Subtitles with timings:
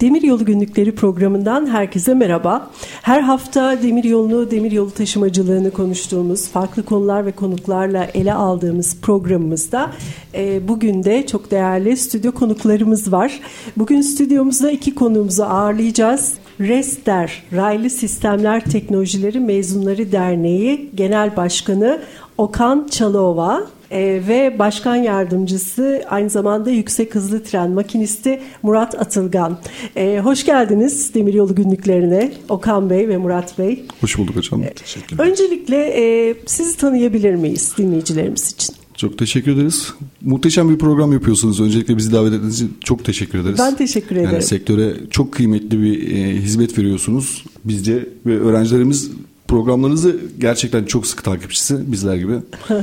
[0.00, 2.70] Demiryolu Günlükleri programından herkese merhaba.
[3.02, 9.90] Her hafta demiryolunu, demiryolu taşımacılığını konuştuğumuz, farklı konular ve konuklarla ele aldığımız programımızda
[10.34, 13.40] e, bugün de çok değerli stüdyo konuklarımız var.
[13.76, 16.34] Bugün stüdyomuzda iki konuğumuzu ağırlayacağız.
[16.60, 22.00] RESTER, Raylı Sistemler Teknolojileri Mezunları Derneği Genel Başkanı
[22.36, 29.58] Okan Çalova e, ve başkan yardımcısı aynı zamanda yüksek hızlı tren makinisti Murat Atılgan.
[29.96, 33.84] E, hoş geldiniz Demiryolu günlüklerine Okan Bey ve Murat Bey.
[34.00, 34.62] Hoş bulduk hocam.
[34.62, 35.24] E, Teşekkürler.
[35.24, 38.74] Öncelikle e, sizi tanıyabilir miyiz dinleyicilerimiz için?
[38.94, 39.94] Çok teşekkür ederiz.
[40.22, 41.60] Muhteşem bir program yapıyorsunuz.
[41.60, 43.58] Öncelikle bizi davet ettiğiniz için çok teşekkür ederiz.
[43.58, 44.30] Ben teşekkür ederim.
[44.32, 47.44] Yani sektöre çok kıymetli bir e, hizmet veriyorsunuz.
[47.64, 49.10] Bizce ve öğrencilerimiz
[49.48, 52.34] programlarınızı gerçekten çok sık takipçisi bizler gibi.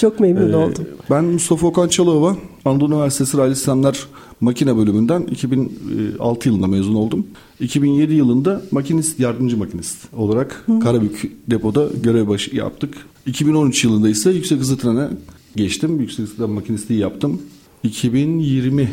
[0.00, 0.88] çok memnun ee, oldum.
[1.10, 3.98] Ben Mustafa Okan Çalova, Anadolu Üniversitesi Raylı Sistemler
[4.40, 7.26] Makine Bölümünden 2006 yılında mezun oldum.
[7.60, 10.80] 2007 yılında makinist, yardımcı makinist olarak Hı.
[10.80, 12.94] Karabük depoda görev başı yaptık.
[13.26, 15.08] 2013 yılında ise yüksek hızlı trene
[15.56, 16.00] geçtim.
[16.00, 17.42] Yüksek hızlı tren makinistliği yaptım.
[17.82, 18.88] 2021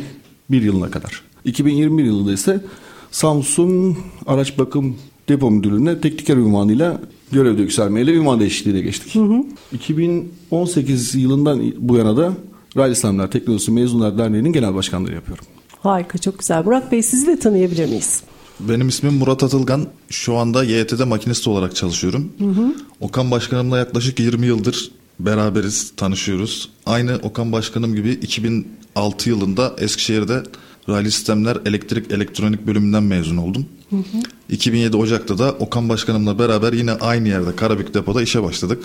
[0.50, 1.22] yılına kadar.
[1.44, 2.64] 2021 yılında ise
[3.10, 4.96] Samsun Araç Bakım
[5.28, 7.00] Depo Müdürlüğü'ne tekniker ünvanıyla
[7.32, 9.14] görevde yükselmeyle ünvan değişikliğiyle geçtik.
[9.14, 9.44] Hı hı.
[9.72, 12.32] 2018 yılından bu yana da
[12.76, 15.44] Raylı İslamlar Teknolojisi Mezunlar Derneği'nin genel başkanlığı yapıyorum.
[15.80, 16.64] Harika çok güzel.
[16.64, 18.22] Murat Bey sizi de tanıyabilir miyiz?
[18.60, 19.86] Benim ismim Murat Atılgan.
[20.10, 22.32] Şu anda YT'de makinist olarak çalışıyorum.
[22.38, 22.74] Hı hı.
[23.00, 26.70] Okan Başkanımla yaklaşık 20 yıldır beraberiz, tanışıyoruz.
[26.86, 30.42] Aynı Okan Başkanım gibi 2006 yılında Eskişehir'de
[30.88, 33.66] Raylı Sistemler Elektrik Elektronik bölümünden mezun oldum.
[33.90, 34.02] Hı hı.
[34.48, 38.84] 2007 Ocak'ta da Okan Başkanımla beraber yine aynı yerde Karabük Depo'da işe başladık.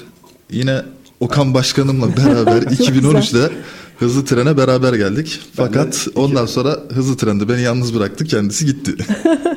[0.52, 0.82] Yine
[1.20, 3.54] Okan Başkanımla beraber 2013'te
[4.00, 5.40] hızlı trene beraber geldik.
[5.54, 8.96] Fakat ondan sonra hızlı trende beni yalnız bıraktı kendisi gitti.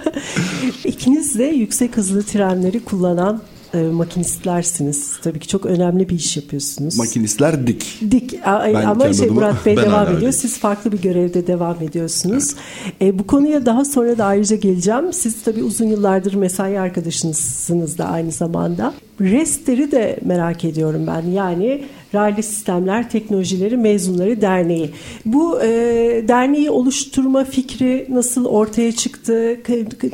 [0.85, 3.43] İkiniz de yüksek hızlı trenleri kullanan
[3.75, 5.13] e, makinistlersiniz.
[5.23, 6.99] Tabii ki çok önemli bir iş yapıyorsunuz.
[6.99, 8.01] Makinistler dik.
[8.11, 8.41] Dik
[8.75, 10.33] ben ama şey Murat Bey devam ediyor.
[10.33, 12.55] Siz farklı bir görevde devam ediyorsunuz.
[12.85, 13.15] Evet.
[13.15, 15.13] E, bu konuya daha sonra da ayrıca geleceğim.
[15.13, 18.95] Siz tabii uzun yıllardır mesai arkadaşınızsınız da aynı zamanda.
[19.21, 21.31] Restleri de merak ediyorum ben.
[21.31, 24.91] Yani Raylı Sistemler Teknolojileri Mezunları Derneği.
[25.27, 25.69] Bu e,
[26.29, 29.57] derneği oluşturma fikri nasıl ortaya çıktı?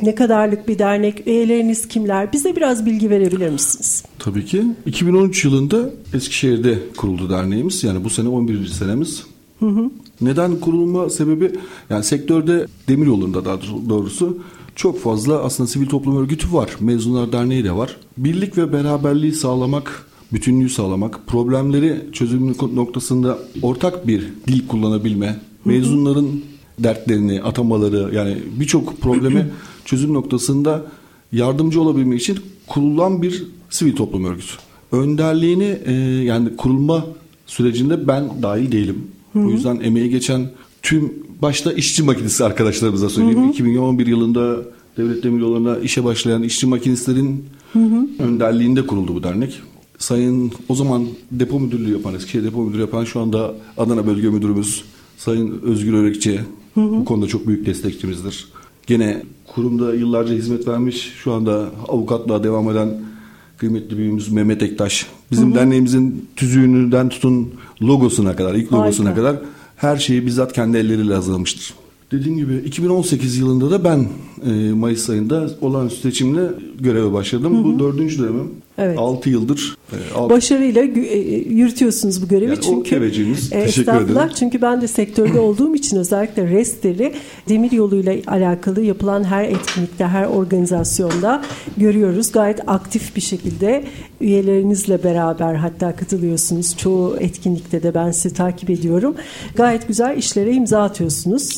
[0.01, 1.27] Ne kadarlık bir dernek?
[1.27, 2.33] Üyeleriniz kimler?
[2.33, 4.03] Bize biraz bilgi verebilir misiniz?
[4.19, 4.63] Tabii ki.
[4.85, 7.83] 2013 yılında Eskişehir'de kuruldu derneğimiz.
[7.83, 8.65] Yani bu sene 11.
[8.65, 9.23] senemiz.
[9.59, 9.91] Hı hı.
[10.21, 11.51] Neden kurulma sebebi?
[11.89, 13.57] Yani sektörde demir yolunda daha
[13.89, 14.37] doğrusu
[14.81, 16.69] çok fazla aslında sivil toplum örgütü var.
[16.79, 17.97] Mezunlar Derneği de var.
[18.17, 26.27] Birlik ve beraberliği sağlamak bütünlüğü sağlamak, problemleri çözüm noktasında ortak bir dil kullanabilme, mezunların
[26.79, 29.47] dertlerini, atamaları yani birçok probleme
[29.85, 30.85] çözüm noktasında
[31.31, 34.53] yardımcı olabilmek için kurulan bir sivil toplum örgütü.
[34.91, 35.93] Önderliğini e,
[36.23, 37.05] yani kurulma
[37.45, 39.07] sürecinde ben dahil değilim.
[39.35, 40.49] O yüzden emeği geçen
[40.81, 43.43] tüm başta işçi makinesi arkadaşlarımıza söyleyeyim.
[43.43, 43.51] Hı hı.
[43.51, 44.57] 2011 yılında
[44.97, 48.23] devlet demiryollarına işe başlayan işçi makinistlerin hı hı.
[48.23, 49.61] önderliğinde kuruldu bu dernek.
[49.97, 54.83] Sayın o zaman depo müdürlüğü yapan, Eskişehir depo müdürü yapan şu anda Adana Bölge Müdürümüz
[55.17, 56.39] Sayın Özgür Örekçi
[56.73, 56.91] hı hı.
[56.91, 58.47] bu konuda çok büyük destekçimizdir.
[58.87, 59.23] Gene
[59.55, 62.89] kurumda yıllarca hizmet vermiş, şu anda avukatlığa devam eden
[63.57, 65.07] kıymetli büyüğümüz Mehmet Ektaş.
[65.31, 65.55] Bizim hı hı.
[65.55, 69.21] derneğimizin tüzüğünden tutun logosuna kadar, ilk logosuna Harika.
[69.21, 69.41] kadar
[69.81, 71.73] her şeyi bizzat kendi elleriyle hazırlamıştır.
[72.11, 74.07] Dediğim gibi 2018 yılında da ben
[74.45, 76.49] e, Mayıs ayında olağanüstü seçimle
[76.79, 77.55] göreve başladım.
[77.55, 77.63] Hı hı.
[77.63, 78.51] Bu dördüncü dönemim.
[78.81, 78.99] Evet.
[78.99, 79.77] 6 yıldır.
[79.91, 80.33] E, altı...
[80.33, 81.19] Başarıyla e,
[81.49, 82.49] yürütüyorsunuz bu görevi.
[82.49, 83.11] Yani çünkü o e,
[83.65, 84.29] Teşekkür ederim.
[84.35, 87.13] Çünkü ben de sektörde olduğum için özellikle restleri
[87.49, 91.43] demir yoluyla alakalı yapılan her etkinlikte, her organizasyonda
[91.77, 92.31] görüyoruz.
[92.31, 93.83] Gayet aktif bir şekilde
[94.21, 96.77] üyelerinizle beraber hatta katılıyorsunuz.
[96.77, 99.15] Çoğu etkinlikte de ben sizi takip ediyorum.
[99.55, 101.57] Gayet güzel işlere imza atıyorsunuz.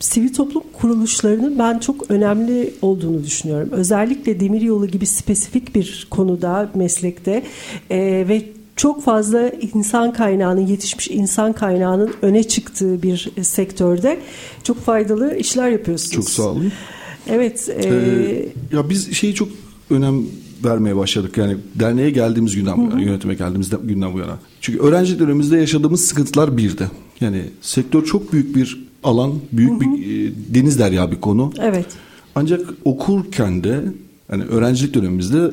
[0.00, 3.68] Sivil toplum kuruluşlarının ben çok önemli olduğunu düşünüyorum.
[3.72, 7.42] Özellikle demiryolu gibi spesifik bir konuda, meslekte
[7.90, 7.98] e,
[8.28, 8.42] ve
[8.76, 14.18] çok fazla insan kaynağının yetişmiş insan kaynağının öne çıktığı bir sektörde
[14.62, 16.14] çok faydalı işler yapıyorsunuz.
[16.14, 16.72] Çok sağ olun.
[17.28, 17.68] Evet.
[17.68, 17.88] E...
[17.88, 19.48] Ee, ya biz şeyi çok
[19.90, 20.22] önem
[20.64, 21.36] vermeye başladık.
[21.36, 24.38] Yani derneğe geldiğimiz günden bu yana, yönetime geldiğimiz günden bu yana.
[24.60, 26.90] Çünkü öğrenci dönemimizde yaşadığımız sıkıntılar birdi.
[27.20, 31.52] Yani sektör çok büyük bir alan, büyük bir e, deniz derya bir konu.
[31.60, 31.86] Evet.
[32.34, 33.80] Ancak okurken de
[34.32, 35.50] yani öğrencilik dönemimizde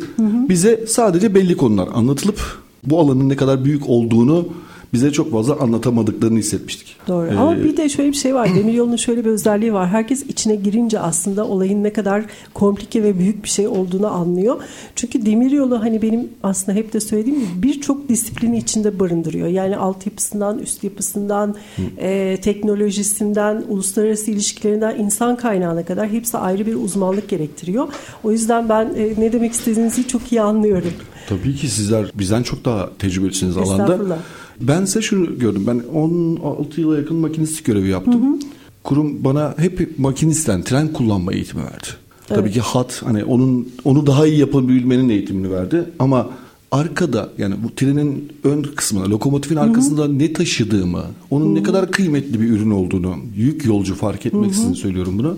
[0.49, 2.39] bize sadece belli konular anlatılıp
[2.83, 4.47] bu alanın ne kadar büyük olduğunu
[4.94, 6.95] bize çok fazla anlatamadıklarını hissetmiştik.
[7.07, 7.27] Doğru.
[7.27, 8.50] Ee, Ama bir de şöyle bir şey var.
[8.56, 9.88] Demiryolu'nun şöyle bir özelliği var.
[9.88, 14.62] Herkes içine girince aslında olayın ne kadar komplike ve büyük bir şey olduğunu anlıyor.
[14.95, 19.47] Çünkü demiryolu hani benim aslında hep de söylediğim gibi birçok disiplini içinde barındırıyor.
[19.47, 21.56] Yani altyapısından, üst yapısından,
[21.97, 27.88] e, teknolojisinden, uluslararası ilişkilerinden, insan kaynağına kadar hepsi ayrı bir uzmanlık gerektiriyor.
[28.24, 30.94] O yüzden ben e, ne demek istediğinizi çok iyi anlıyorum.
[31.30, 34.18] Tabii ki sizler bizden çok daha tecrübelisiniz alanda.
[34.61, 35.63] Ben ise şunu gördüm.
[35.67, 38.39] Ben 16 yıla yakın makinistlik görevi yaptım.
[38.83, 41.88] Kurum bana hep makinistten tren kullanma eğitimi verdi.
[42.27, 46.29] Tabii ki hat hani onun onu daha iyi yapabilmenin eğitimini verdi ama
[46.71, 52.50] arkada yani bu trenin ön kısmına lokomotifin arkasında ne taşıdığımı onun ne kadar kıymetli bir
[52.50, 55.38] ürün olduğunu yük yolcu fark etmeksizin söylüyorum bunu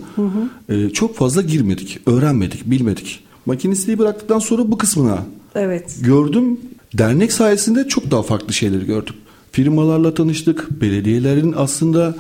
[0.70, 5.18] Ee, çok fazla girmedik öğrenmedik bilmedik makinistliği bıraktıktan sonra bu kısmına
[5.56, 5.98] Evet.
[6.04, 6.60] gördüm.
[6.98, 9.14] Dernek sayesinde çok daha farklı şeyleri gördüm.
[9.52, 10.82] Firmalarla tanıştık.
[10.82, 12.16] Belediyelerin aslında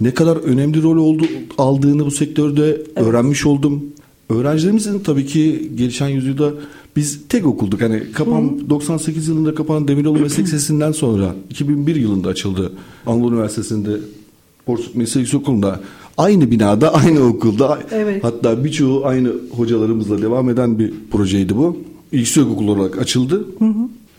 [0.00, 1.24] ne kadar önemli rol oldu,
[1.58, 3.84] aldığını bu sektörde öğrenmiş oldum.
[4.28, 6.52] Öğrencilerimizin tabii ki gelişen yüzyılda
[6.96, 7.82] biz tek okulduk.
[7.82, 12.72] Hani kapan 98 yılında kapanan Demiroğlu Meslek Lisesi'nden sonra 2001 yılında açıldı.
[13.06, 13.90] Anadolu Üniversitesi'nde
[14.66, 15.80] Porsuk Meslek Yüksekokulu'nda
[16.18, 18.24] aynı binada, aynı okulda Evet.
[18.24, 21.76] hatta birçoğu aynı hocalarımızla devam eden bir projeydi bu.
[22.12, 23.46] İlk okul olarak açıldı.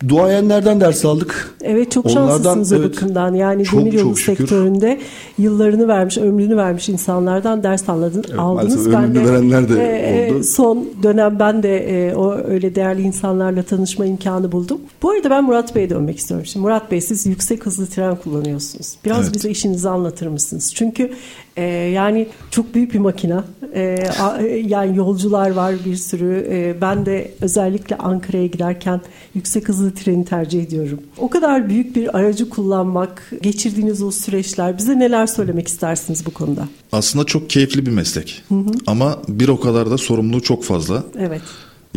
[0.08, 1.54] Duayenlerden ders aldık.
[1.62, 3.34] Evet çok Onlardan, şanslısınız o evet, bakımdan.
[3.34, 4.36] Yani çok, demiryolu çok şükür.
[4.36, 5.00] sektöründe
[5.38, 8.86] yıllarını vermiş, ömrünü vermiş insanlardan ders anladın, aldınız.
[8.86, 10.44] maalesef ömrünü verenler de e, oldu.
[10.44, 14.80] Son dönem ben de e, o öyle değerli insanlarla tanışma imkanı buldum.
[15.02, 16.46] Bu arada ben Murat Bey'e dönmek istiyorum.
[16.46, 18.94] Şimdi Murat Bey siz yüksek hızlı tren kullanıyorsunuz.
[19.04, 19.34] Biraz Evet.
[19.34, 20.74] bize işinizi anlatır mısınız?
[20.74, 21.10] Çünkü
[21.58, 21.64] e,
[21.94, 23.44] yani çok büyük bir makina.
[23.74, 26.46] E, a- yani yolcular var bir sürü.
[26.50, 29.00] E, ben de özellikle Ankara'ya giderken
[29.34, 31.00] yüksek hızlı treni tercih ediyorum.
[31.18, 36.68] O kadar büyük bir aracı kullanmak, geçirdiğiniz o süreçler bize neler söylemek istersiniz bu konuda?
[36.92, 38.42] Aslında çok keyifli bir meslek.
[38.86, 41.02] Ama bir o kadar da sorumluluğu çok fazla.
[41.18, 41.42] Evet.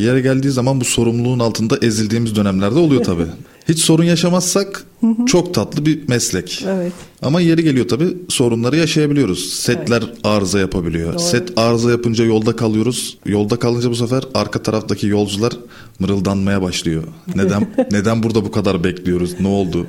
[0.01, 3.25] Yere geldiği zaman bu sorumluluğun altında ezildiğimiz dönemlerde oluyor tabii.
[3.69, 4.85] Hiç sorun yaşamazsak
[5.25, 6.65] çok tatlı bir meslek.
[6.67, 6.91] Evet.
[7.21, 9.53] Ama yeri geliyor tabii sorunları yaşayabiliyoruz.
[9.53, 11.19] Setler arıza yapabiliyor.
[11.19, 13.17] Set arıza yapınca yolda kalıyoruz.
[13.25, 15.53] Yolda kalınca bu sefer arka taraftaki yolcular
[15.99, 17.03] mırıldanmaya başlıyor.
[17.35, 19.35] Neden neden burada bu kadar bekliyoruz?
[19.39, 19.87] Ne oldu?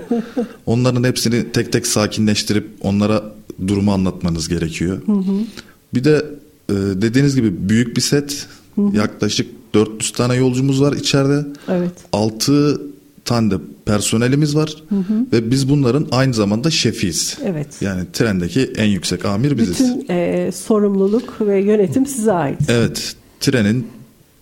[0.67, 3.23] Onların hepsini tek tek sakinleştirip onlara
[3.69, 5.03] durumu anlatmanız gerekiyor.
[5.95, 6.27] Bir de
[6.69, 8.47] e, dediğiniz gibi büyük bir set.
[8.77, 11.47] Yaklaşık 400 tane yolcumuz var içeride.
[11.69, 11.93] Evet.
[12.13, 12.83] 6
[13.25, 13.55] tane de
[13.85, 14.83] personelimiz var
[15.33, 17.39] ve biz bunların aynı zamanda şefiyiz.
[17.45, 17.67] Evet.
[17.81, 19.81] Yani trendeki en yüksek amir biziz.
[19.81, 22.61] Bütün e, sorumluluk ve yönetim size ait.
[22.69, 23.87] Evet, trenin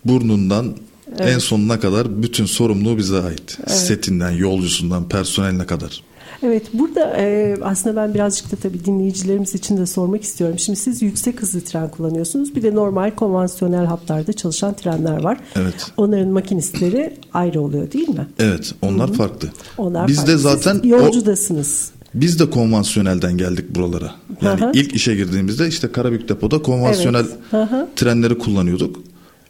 [0.05, 0.75] burnundan
[1.19, 3.59] en sonuna kadar bütün sorumluluğu bize ait.
[3.67, 6.03] Setinden, yolcusundan, personeline kadar.
[6.43, 10.59] Evet burada e, aslında ben birazcık da tabii dinleyicilerimiz için de sormak istiyorum.
[10.59, 12.57] Şimdi siz yüksek hızlı tren kullanıyorsunuz.
[12.57, 15.39] Bir de normal konvansiyonel hatlarda çalışan trenler var.
[15.57, 15.75] Evet.
[15.97, 18.27] Onların makinistleri ayrı oluyor değil mi?
[18.39, 19.49] Evet, onlar farklı.
[19.79, 20.33] Onlar biz farklı.
[20.33, 21.91] de zaten Siz o- yolcudasınız.
[22.15, 24.15] Biz de konvansiyonelden geldik buralara.
[24.43, 24.71] Yani hı.
[24.75, 27.69] ilk işe girdiğimizde işte Karabük depoda konvansiyonel Evet.
[27.97, 28.97] Trenleri kullanıyorduk.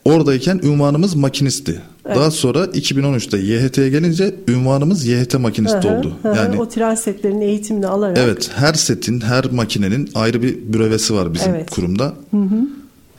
[0.04, 1.80] Oradayken ünvanımız makinisti.
[2.16, 6.12] Daha sonra 2013'te YHT'ye gelince ünvanımız YHT makinisti Hı hı, oldu.
[6.22, 6.36] hı hı.
[6.36, 8.18] Yani o tren setlerinin eğitimini alarak.
[8.18, 11.70] evet her setin, her makinenin ayrı bir brevesi var bizim Evet.
[11.70, 12.14] kurumda.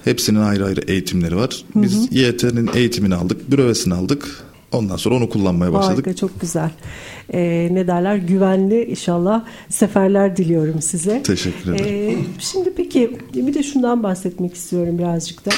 [0.04, 1.64] Hepsinin ayrı ayrı eğitimleri var.
[1.76, 4.28] Biz YHT'nin eğitimini aldık, brevesini aldık.
[4.72, 6.08] Ondan sonra onu kullanmaya başladık.
[6.08, 6.70] Harika çok güzel.
[7.34, 11.24] Ee, ne derler güvenli inşallah seferler diliyorum size.
[11.24, 11.86] Teşekkür ederim.
[11.90, 15.50] Ee, şimdi peki bir de şundan bahsetmek istiyorum birazcık da.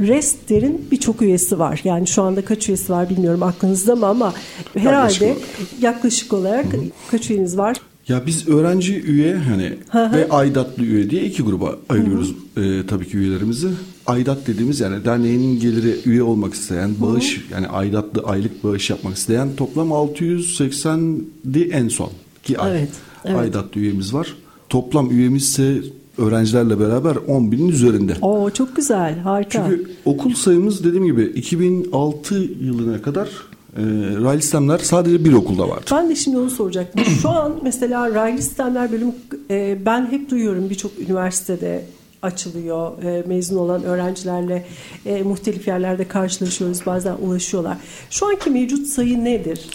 [0.00, 1.80] Restler'in birçok üyesi var.
[1.84, 4.34] Yani şu anda kaç üyesi var bilmiyorum aklınızda mı ama
[4.74, 6.66] herhalde Yaklaşık yaklaşık olarak
[7.10, 7.76] kaç üyeniz var?
[8.08, 13.16] Ya biz öğrenci üye hani ve aidatlı üye diye iki gruba ayırıyoruz e, tabii ki
[13.16, 13.68] üyelerimizi.
[14.06, 19.48] Aidat dediğimiz yani derneğin geliri üye olmak isteyen, bağış yani aidatlı aylık bağış yapmak isteyen
[19.56, 22.10] toplam 680'di en son
[22.42, 22.70] ki ay.
[22.70, 22.88] Evet,
[23.24, 23.36] evet.
[23.36, 24.34] Aidatlı üyemiz var.
[24.68, 25.82] Toplam üyemiz ise
[26.18, 28.14] öğrencilerle beraber 10 binin üzerinde.
[28.22, 29.66] Oo çok güzel harika.
[29.68, 33.28] Çünkü okul sayımız dediğim gibi 2006 yılına kadar
[33.76, 33.82] e,
[34.24, 35.84] raylı sistemler sadece bir okulda vardı.
[35.92, 37.04] Ben de şimdi onu soracaktım.
[37.04, 39.14] Şu an mesela raylı sistemler bölümü
[39.50, 41.84] e, ben hep duyuyorum birçok üniversitede
[42.22, 43.02] açılıyor.
[43.02, 44.66] E, mezun olan öğrencilerle
[45.06, 46.86] e, muhtelif yerlerde karşılaşıyoruz.
[46.86, 47.76] Bazen ulaşıyorlar.
[48.10, 49.70] Şu anki mevcut sayı nedir?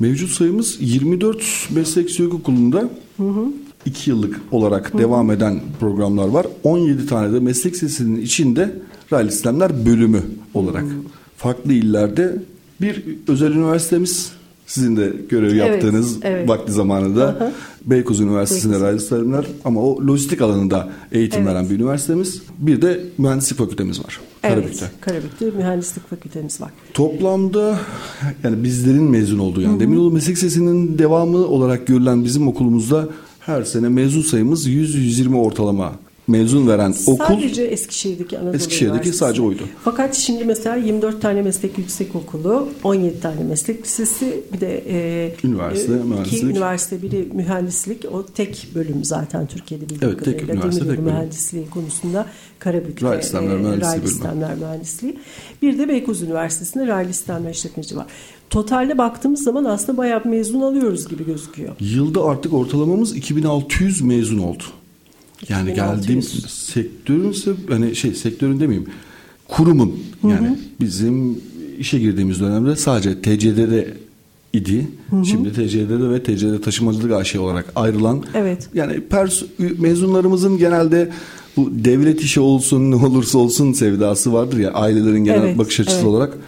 [0.00, 2.88] Mevcut sayımız 24 meslek yüksek okulunda
[3.86, 6.46] 2 yıllık olarak devam eden programlar var.
[6.64, 8.74] 17 tane de meslek sesinin içinde
[9.12, 10.22] raylı sistemler bölümü
[10.54, 10.84] olarak
[11.36, 12.36] farklı illerde
[12.80, 14.32] bir özel üniversitemiz
[14.66, 16.48] sizin de görev Evet, yaptığınız evet.
[16.48, 17.52] vakti zamanında
[17.84, 21.54] Beykoz Üniversitesi'nde raylı sistemler ama o lojistik alanında eğitim Evet.
[21.54, 22.42] veren bir üniversitemiz.
[22.58, 24.20] Bir de mühendislik fakültemiz var.
[24.42, 24.84] Karabük'te.
[24.84, 26.70] Evet, Karabük'te mühendislik fakültemiz var.
[26.94, 27.78] Toplamda
[28.44, 33.08] yani bizlerin mezun olduğu yani Demiryolu Meslek Lisesi'nin devamı olarak görülen bizim okulumuzda
[33.46, 35.92] her sene mezun sayımız 100-120 ortalama
[36.28, 37.26] mezun veren okul.
[37.26, 39.62] Sadece Eskişehir'deki Anadolu Eskişehir'deki sadece oydu.
[39.84, 45.34] Fakat şimdi mesela 24 tane meslek yüksek okulu, 17 tane meslek lisesi, bir de e,
[45.44, 46.42] Üniversite, e, iki mühendislik.
[46.42, 48.04] üniversite, biri mühendislik.
[48.12, 51.04] O tek bölüm zaten Türkiye'de bildiğim Evet, tek üniversite, tek bölüm.
[51.04, 52.26] mühendisliği konusunda
[52.58, 54.08] Karabük'te Raylı Sistemler Mühendisliği Raylı bölümü.
[54.08, 55.18] Sistemler Mühendisliği.
[55.62, 58.06] Bir de Beykoz Üniversitesi'nde Raylı Sistemler İşletmeci var.
[58.50, 61.76] Totalde baktığımız zaman aslında bayağı bir mezun alıyoruz gibi gözüküyor.
[61.80, 64.62] Yılda artık ortalamamız 2600 mezun oldu.
[65.48, 65.76] Yani 2600.
[65.76, 68.90] geldiğim sektörün ise hani şey sektörün demeyeyim
[69.48, 71.40] kurumun yani bizim
[71.78, 73.94] işe girdiğimiz dönemde sadece TCD'de
[74.52, 74.88] idi.
[75.24, 78.68] Şimdi TCD'de ve TCD taşımacılık AŞ olarak ayrılan Evet.
[78.74, 79.42] yani pers
[79.78, 81.10] mezunlarımızın genelde
[81.56, 85.96] bu devlet işi olsun ne olursa olsun sevdası vardır ya ailelerin genel Evet, bakış açısı
[85.96, 86.06] evet.
[86.06, 86.38] olarak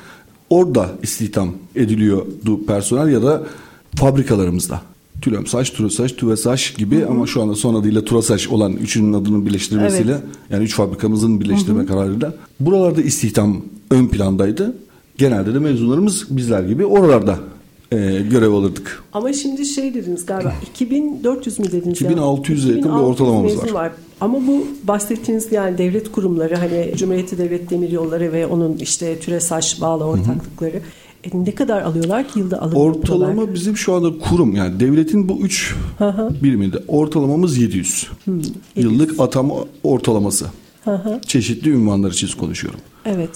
[0.51, 3.47] orada istihdam ediliyordu personel ya da
[3.97, 4.83] fabrikalarımızda.
[5.23, 10.23] Tülömsaç, Turosaç, Tüvesaç gibi ama şu anda son adıyla Turasaç olan üçünün adının birleştirilmesiyle Evet.
[10.51, 14.77] yani üç fabrikamızın birleştirme kararıyla buralarda istihdam ön plandaydı.
[15.19, 17.39] Genelde de mezunlarımız bizler gibi oralarda
[17.93, 17.97] e,
[18.31, 19.03] görev alırdık.
[19.13, 22.01] Ama şimdi şey dediniz galiba 2400 mü dediniz?
[22.03, 22.11] ya?
[22.11, 23.93] 2600'e yakın bir 2600 ortalamamız mezun var.
[24.21, 30.05] Ama bu bahsettiğiniz yani devlet kurumları hani Cumhuriyeti Devlet Demiryolları ve onun işte TÜRESAŞ bağlı
[30.05, 30.81] ortaklıkları
[31.25, 33.55] e, ne kadar alıyorlar ki yılda alıp Ortalama yapıyorlar?
[33.55, 36.31] bizim şu anda kurum yani devletin bu üç Hı hı.
[36.43, 38.09] biriminde ortalamamız 700.
[38.77, 40.47] Yıllık atama ortalaması.
[40.85, 41.21] Hı hı.
[41.27, 42.81] Çeşitli ünvanlar için konuşuyorum.
[43.05, 43.31] Evet.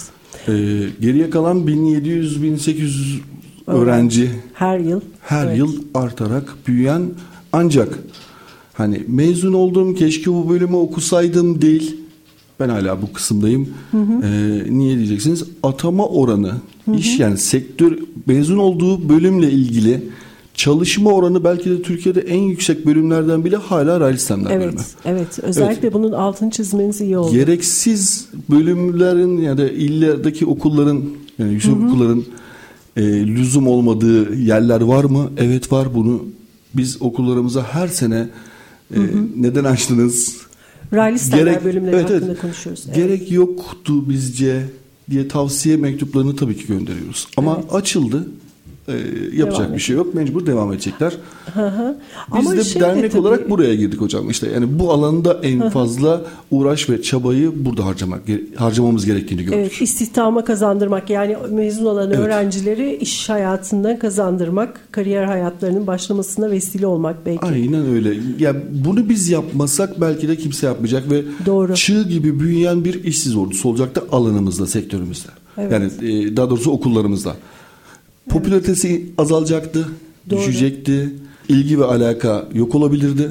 [0.49, 0.53] Ee,
[1.01, 3.19] geriye kalan 1700-1800
[3.67, 5.01] öğrenci Her yıl.
[5.23, 5.59] her Evet.
[5.59, 7.03] yıl artarak büyüyen
[7.53, 7.99] ancak
[8.73, 11.97] hani mezun oldum keşke bu bölümü okusaydım değil.
[12.61, 13.69] Ben hala bu kısımdayım.
[13.95, 15.45] Ee, niye diyeceksiniz?
[15.63, 16.53] Atama oranı
[16.99, 20.03] iş yani sektör mezun olduğu bölümle ilgili
[20.55, 24.81] çalışma oranı belki de Türkiye'de en yüksek bölümlerden bile hala raylı sistemler Evet, bölümü.
[25.05, 25.39] evet.
[25.43, 27.33] Özellikle bunun altını çizmeniz iyi oldu.
[27.33, 31.03] Gereksiz bölümlerin ya da illerdeki okulların
[31.39, 32.25] yani yüksek okulların
[32.97, 35.31] e, lüzum olmadığı yerler var mı?
[35.37, 36.25] Evet var bunu.
[36.75, 38.29] Biz okullarımıza her sene
[38.95, 38.99] e,
[39.37, 40.37] neden açtınız?
[40.93, 42.41] Raylı sistemler bölümleri evet, hakkında evet.
[42.41, 42.85] konuşuyoruz.
[42.87, 42.97] Evet.
[42.97, 44.67] Gerek yoktu bizce
[45.11, 47.27] diye tavsiye mektuplarını tabii ki gönderiyoruz.
[47.37, 48.27] Ama açıldı.
[48.89, 48.93] E,
[49.37, 50.15] yapacak Devam bir şey yok.
[50.15, 51.13] Mecbur devam edecekler.
[51.55, 51.97] Hı hı.
[52.39, 54.31] Biz Ama de şey de dernek tabii- olarak buraya girdik hocam.
[54.31, 58.23] İşte yani bu alanda en fazla uğraş ve çabayı burada harcamak
[58.57, 59.59] harcamamız gerektiğini gördük.
[59.61, 62.19] Evet, istihdama kazandırmak yani mezun olan Evet.
[62.19, 67.47] öğrencileri iş hayatında kazandırmak, kariyer hayatlarının başlamasına vesile olmak belki.
[67.47, 68.15] Aynen öyle.
[68.39, 71.75] Ya bunu biz yapmasak belki de kimse yapmayacak ve Doğru.
[71.75, 75.29] çığ gibi büyüyen bir işsiz ordusu olacaktı alanımızda, sektörümüzde.
[75.59, 75.73] Evet.
[75.73, 77.35] Yani e, daha doğrusu okullarımızda.
[78.29, 79.89] Popülaritesi azalacaktı,
[80.31, 80.41] Doğru.
[80.41, 81.11] düşecekti.
[81.49, 83.31] ilgi ve alaka yok olabilirdi.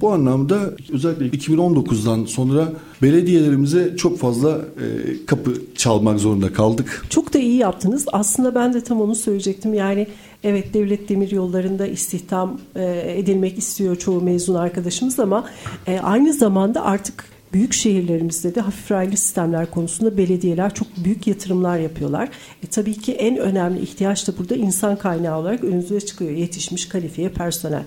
[0.00, 0.58] Bu anlamda
[0.92, 2.72] özellikle 2019'dan sonra
[3.02, 4.86] belediyelerimize çok fazla e,
[5.26, 7.06] kapı çalmak zorunda kaldık.
[7.10, 8.06] Çok da iyi yaptınız.
[8.12, 9.74] Aslında ben de tam onu söyleyecektim.
[9.74, 10.06] Yani
[10.44, 15.44] evet devlet demir yollarında istihdam e, edilmek istiyor çoğu mezun arkadaşımız ama
[15.86, 21.78] e, aynı zamanda artık büyük şehirlerimizde de hafif raylı sistemler konusunda belediyeler çok büyük yatırımlar
[21.78, 22.28] yapıyorlar.
[22.62, 26.30] E, tabii ki en önemli ihtiyaç da burada insan kaynağı olarak önünüze çıkıyor.
[26.30, 27.84] Yetişmiş kalifiye personel.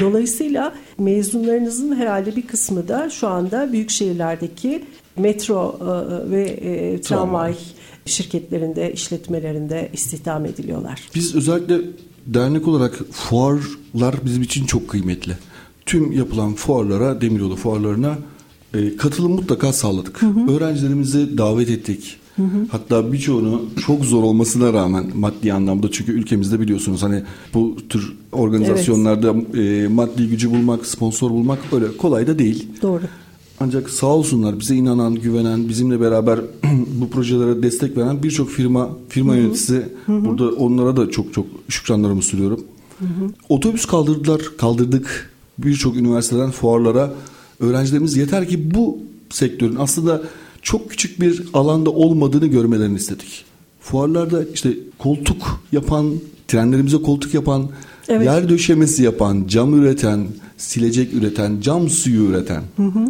[0.00, 4.84] Dolayısıyla mezunlarınızın herhalde bir kısmı da şu anda büyük şehirlerdeki
[5.16, 7.54] metro e, ve e, tramvay
[8.06, 11.08] şirketlerinde, işletmelerinde istihdam ediliyorlar.
[11.14, 11.78] Biz özellikle
[12.26, 15.32] dernek olarak fuarlar bizim için çok kıymetli.
[15.86, 18.18] Tüm yapılan fuarlara, demiryolu fuarlarına
[18.74, 20.20] e, katılım mutlaka sağladık.
[20.48, 22.16] Öğrencilerimizi davet ettik.
[22.70, 27.22] Hatta birçoğunu çok zor olmasına rağmen maddi anlamda çünkü ülkemizde biliyorsunuz hani
[27.54, 32.68] bu tür organizasyonlarda e, maddi gücü bulmak, sponsor bulmak öyle kolay da değil.
[32.82, 33.02] Doğru.
[33.60, 36.40] Ancak sağ olsunlar bize inanan, güvenen, bizimle beraber
[37.00, 42.60] bu projelere destek veren birçok firma, firma yöneticisi burada onlara da çok çok şükranlarımı sunuyorum.
[43.48, 47.12] Otobüs kaldırdılar, kaldırdık birçok üniversiteden fuarlara.
[47.62, 48.98] Öğrencilerimiz yeter ki bu
[49.30, 50.22] sektörün aslında
[50.62, 53.44] çok küçük bir alanda olmadığını görmelerini istedik.
[53.80, 56.12] Fuarlarda işte koltuk yapan,
[56.48, 57.68] trenlerimize koltuk yapan,
[58.08, 58.26] Evet.
[58.26, 60.26] yer döşemesi yapan, cam üreten,
[60.58, 62.62] silecek üreten, cam suyu üreten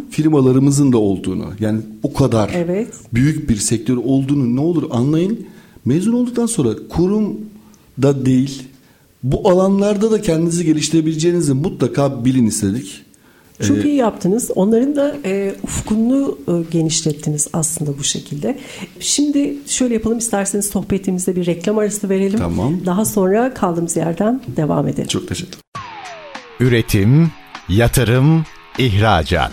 [0.09, 2.87] firmalarımızın da olduğunu yani o kadar Evet.
[3.13, 5.39] büyük bir sektör olduğunu ne olur anlayın.
[5.85, 7.37] Mezun olduktan sonra kurum
[8.01, 8.63] da değil
[9.23, 13.01] bu alanlarda da kendinizi geliştirebileceğinizi mutlaka bilin istedik.
[13.61, 14.51] Çok Ee, iyi yaptınız.
[14.55, 18.57] Onların da e, ufkunu e, genişlettiniz aslında bu şekilde.
[18.99, 22.39] Şimdi şöyle yapalım isterseniz sohbetimizde bir reklam arası verelim.
[22.39, 22.85] Tamam.
[22.85, 25.07] Daha sonra kaldığımız yerden devam edelim.
[25.07, 25.59] Çok teşekkür
[26.59, 27.31] Üretim,
[27.69, 28.45] yatırım,
[28.77, 29.51] ihracat.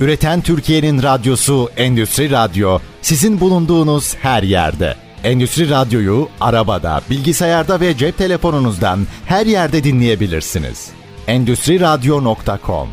[0.00, 4.94] Üreten Türkiye'nin radyosu Endüstri Radyo sizin bulunduğunuz her yerde.
[5.24, 10.88] Endüstri Radyo'yu arabada, bilgisayarda ve cep telefonunuzdan her yerde dinleyebilirsiniz.
[11.26, 12.88] Endüstri Radyo.com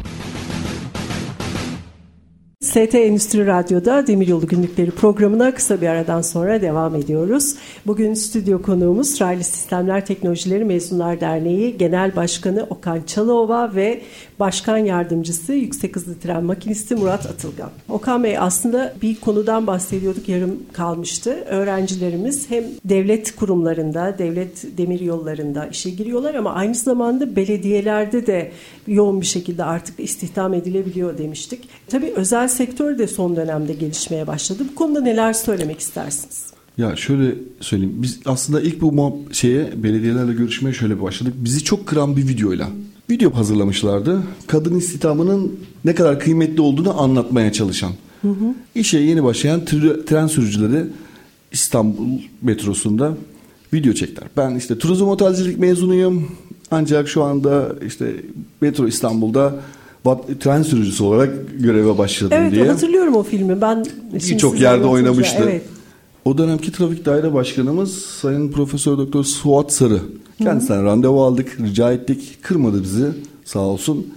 [2.73, 7.55] ST Endüstri Radyo'da Demiryolu Günlükleri programına kısa bir aradan sonra devam ediyoruz.
[7.87, 14.01] Bugün stüdyo konuğumuz Raylı Sistemler Teknolojileri Mezunlar Derneği Genel Başkanı Okan Çalıova ve
[14.39, 17.69] Başkan Yardımcısı Yüksek Hızlı Tren Makinisti Murat Atılgan.
[17.89, 21.43] Okan Bey aslında bir konudan bahsediyorduk yarım kalmıştı.
[21.49, 28.51] Öğrencilerimiz hem devlet kurumlarında, devlet demir yollarında işe giriyorlar ama aynı zamanda belediyelerde de
[28.87, 31.69] yoğun bir şekilde artık istihdam edilebiliyor demiştik.
[31.87, 34.63] Tabii özel sektör de son dönemde gelişmeye başladı.
[34.71, 36.53] Bu konuda neler söylemek istersiniz?
[36.77, 37.93] Ya şöyle söyleyeyim.
[37.97, 41.33] Biz aslında ilk bu şeye belediyelerle görüşmeye şöyle başladık.
[41.37, 42.67] Bizi çok kıran bir videoyla.
[43.09, 44.23] Video hazırlamışlardı.
[44.47, 47.91] Kadın istihdamının ne kadar kıymetli olduğunu anlatmaya çalışan.
[48.75, 50.83] İşe yeni başlayan tr- tren sürücüleri
[51.51, 53.17] İstanbul metrosunda
[53.73, 54.29] video çektiler.
[54.37, 56.27] Ben işte turizm otelcilik mezunuyum.
[56.71, 58.15] Ancak şu anda işte
[58.61, 59.55] Metro İstanbul'da
[60.39, 62.67] tren sürücüsü olarak göreve başladım Evet diye.
[62.67, 63.61] hatırlıyorum o filmi.
[63.61, 65.43] Ben Birçok yerde oynamıştı.
[65.43, 65.61] Evet.
[66.25, 69.99] O dönemki trafik daire başkanımız Sayın Profesör Doktor Suat Sarı.
[70.37, 72.37] Kendisinden randevu aldık, rica ettik.
[72.41, 73.07] Kırmadı bizi
[73.45, 74.07] sağ olsun.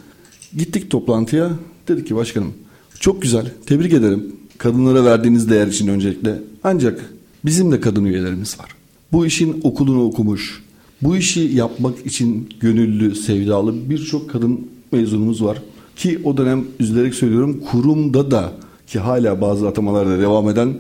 [0.57, 1.51] Gittik toplantıya.
[1.89, 2.53] Dedik ki başkanım
[3.01, 4.37] çok güzel, tebrik ederim.
[4.59, 6.43] Kadınlara verdiğiniz değer için öncelikle.
[6.65, 7.15] Ancak
[7.45, 8.71] bizim de kadın üyelerimiz var.
[9.13, 10.63] Bu işin okulunu okumuş,
[11.03, 15.63] bu işi yapmak için gönüllü, sevdalı birçok kadın mezunumuz var.
[15.97, 18.53] Ki o dönem üzülerek söylüyorum kurumda da
[18.87, 20.75] ki hala bazı atamalarda devam eden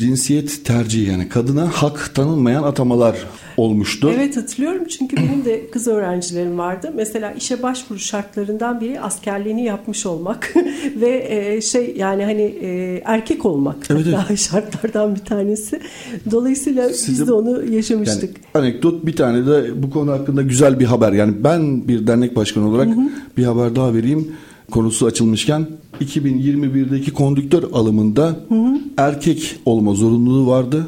[0.00, 3.16] cinsiyet tercihi yani kadına hak tanınmayan atamalar
[3.56, 4.10] olmuştu.
[4.16, 6.92] Evet hatırlıyorum çünkü benim de kız öğrencilerim vardı.
[6.96, 10.54] Mesela işe başvuru şartlarından biri askerliğini yapmış olmak
[11.00, 15.80] ve e, şey yani hani e, erkek olmak Evet, hatta şartlardan bir tanesi.
[16.30, 18.36] Dolayısıyla biz Sizin- de onu Yani yaşamıştık.
[18.54, 21.12] anekdot bir tane de bu konu hakkında güzel bir haber.
[21.12, 22.88] Yani ben bir dernek başkanı olarak
[23.36, 24.28] bir haber daha vereyim.
[24.70, 25.66] Konusu açılmışken
[26.00, 28.36] 2021'deki kondüktör alımında
[28.96, 30.86] erkek olma zorunluluğu vardı.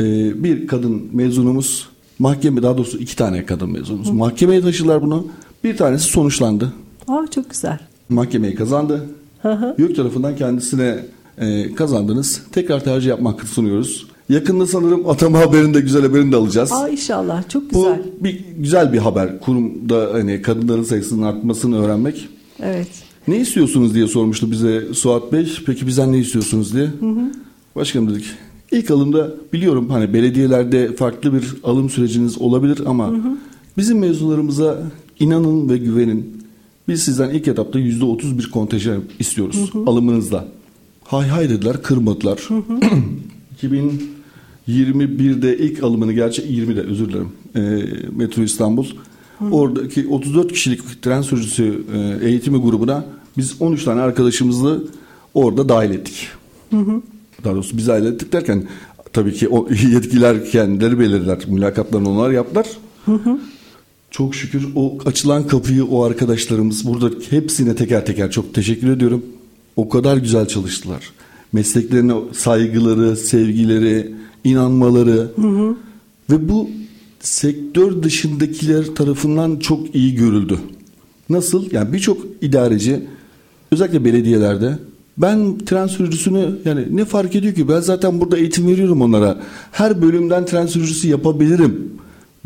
[0.00, 1.88] Ee, bir kadın mezunumuz
[2.18, 5.26] mahkeme daha doğrusu iki tane kadın mezunumuz mahkemeye taşıdılar bunu.
[5.64, 6.72] Bir tanesi sonuçlandı.
[7.08, 7.78] Aa çok güzel.
[8.08, 9.06] Mahkemeyi kazandı.
[9.42, 9.74] Hı hı.
[9.78, 10.98] YÖK tarafından kendisine
[11.38, 12.42] e, kazandınız.
[12.52, 14.06] Tekrar tercih yapma hakkı sunuyoruz.
[14.28, 16.72] Yakında sanırım atama haberini de güzel haberini de alacağız.
[16.72, 18.02] Aa inşallah çok Bu güzel.
[18.20, 19.40] bir güzel bir haber.
[19.40, 22.28] Kurumda hani kadınların sayısının artmasını öğrenmek.
[22.62, 22.88] Evet.
[23.28, 25.58] Ne istiyorsunuz diye sormuştu bize Suat Bey.
[25.66, 26.90] Peki bizden ne istiyorsunuz diye.
[27.76, 28.24] Başkanım dedik.
[28.72, 33.14] İlk alımda biliyorum hani belediyelerde farklı bir alım süreciniz olabilir ama
[33.76, 34.82] bizim mezunlarımıza
[35.20, 36.42] inanın ve güvenin.
[36.88, 40.48] Biz sizden ilk etapta yüzde otuz bir kontenjan istiyoruz alımınızda.
[41.04, 42.48] Hay hay dediler kırmadılar.
[43.62, 47.28] 2021'de ilk alımını gerçi 20'de özür dilerim.
[47.54, 47.60] E,
[48.16, 48.86] Metro İstanbul.
[49.50, 53.04] Oradaki 34 kişilik tren sürücüsü e, eğitimi grubuna
[53.38, 54.84] biz 13 tane arkadaşımızı
[55.34, 56.28] orada dahil ettik.
[57.44, 58.64] Daha doğrusu biz dahil ettik derken
[59.12, 61.38] tabii ki o yetkiler kendileri belirler.
[61.48, 62.66] Mülakatlarını onlar yaptılar.
[64.10, 69.24] Çok şükür o açılan kapıyı o arkadaşlarımız burada hepsine teker teker çok teşekkür ediyorum.
[69.76, 71.12] O kadar güzel çalıştılar.
[71.52, 75.30] Mesleklerine saygıları, sevgileri, inanmaları
[76.30, 76.70] ve bu
[77.20, 80.58] sektör dışındakiler tarafından çok iyi görüldü.
[81.28, 81.72] Nasıl?
[81.72, 83.06] Yani birçok idareci
[83.72, 84.78] özellikle belediyelerde
[85.18, 89.38] ben tren sürücüsünü yani ne fark ediyor ki ben zaten burada eğitim veriyorum onlara.
[89.72, 91.90] Her bölümden tren sürücüsü yapabilirim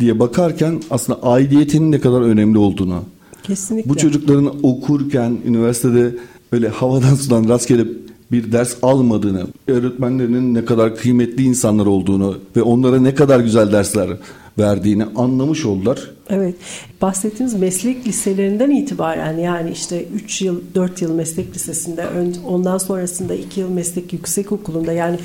[0.00, 3.02] diye bakarken aslında aidiyetinin ne kadar önemli olduğunu.
[3.42, 3.90] Kesinlikle.
[3.90, 6.14] Bu çocukların okurken üniversitede
[6.52, 7.84] böyle havadan sudan rastgele
[8.32, 14.08] bir ders almadığını, öğretmenlerinin ne kadar kıymetli insanlar olduğunu ve onlara ne kadar güzel dersler
[14.58, 16.10] verdiğini anlamış oldular.
[16.30, 16.54] Evet.
[17.02, 22.06] Bahsettiğiniz meslek liselerinden itibaren yani işte 3 yıl 4 yıl meslek lisesinde
[22.48, 25.18] ondan sonrasında 2 yıl meslek yüksek okulunda yani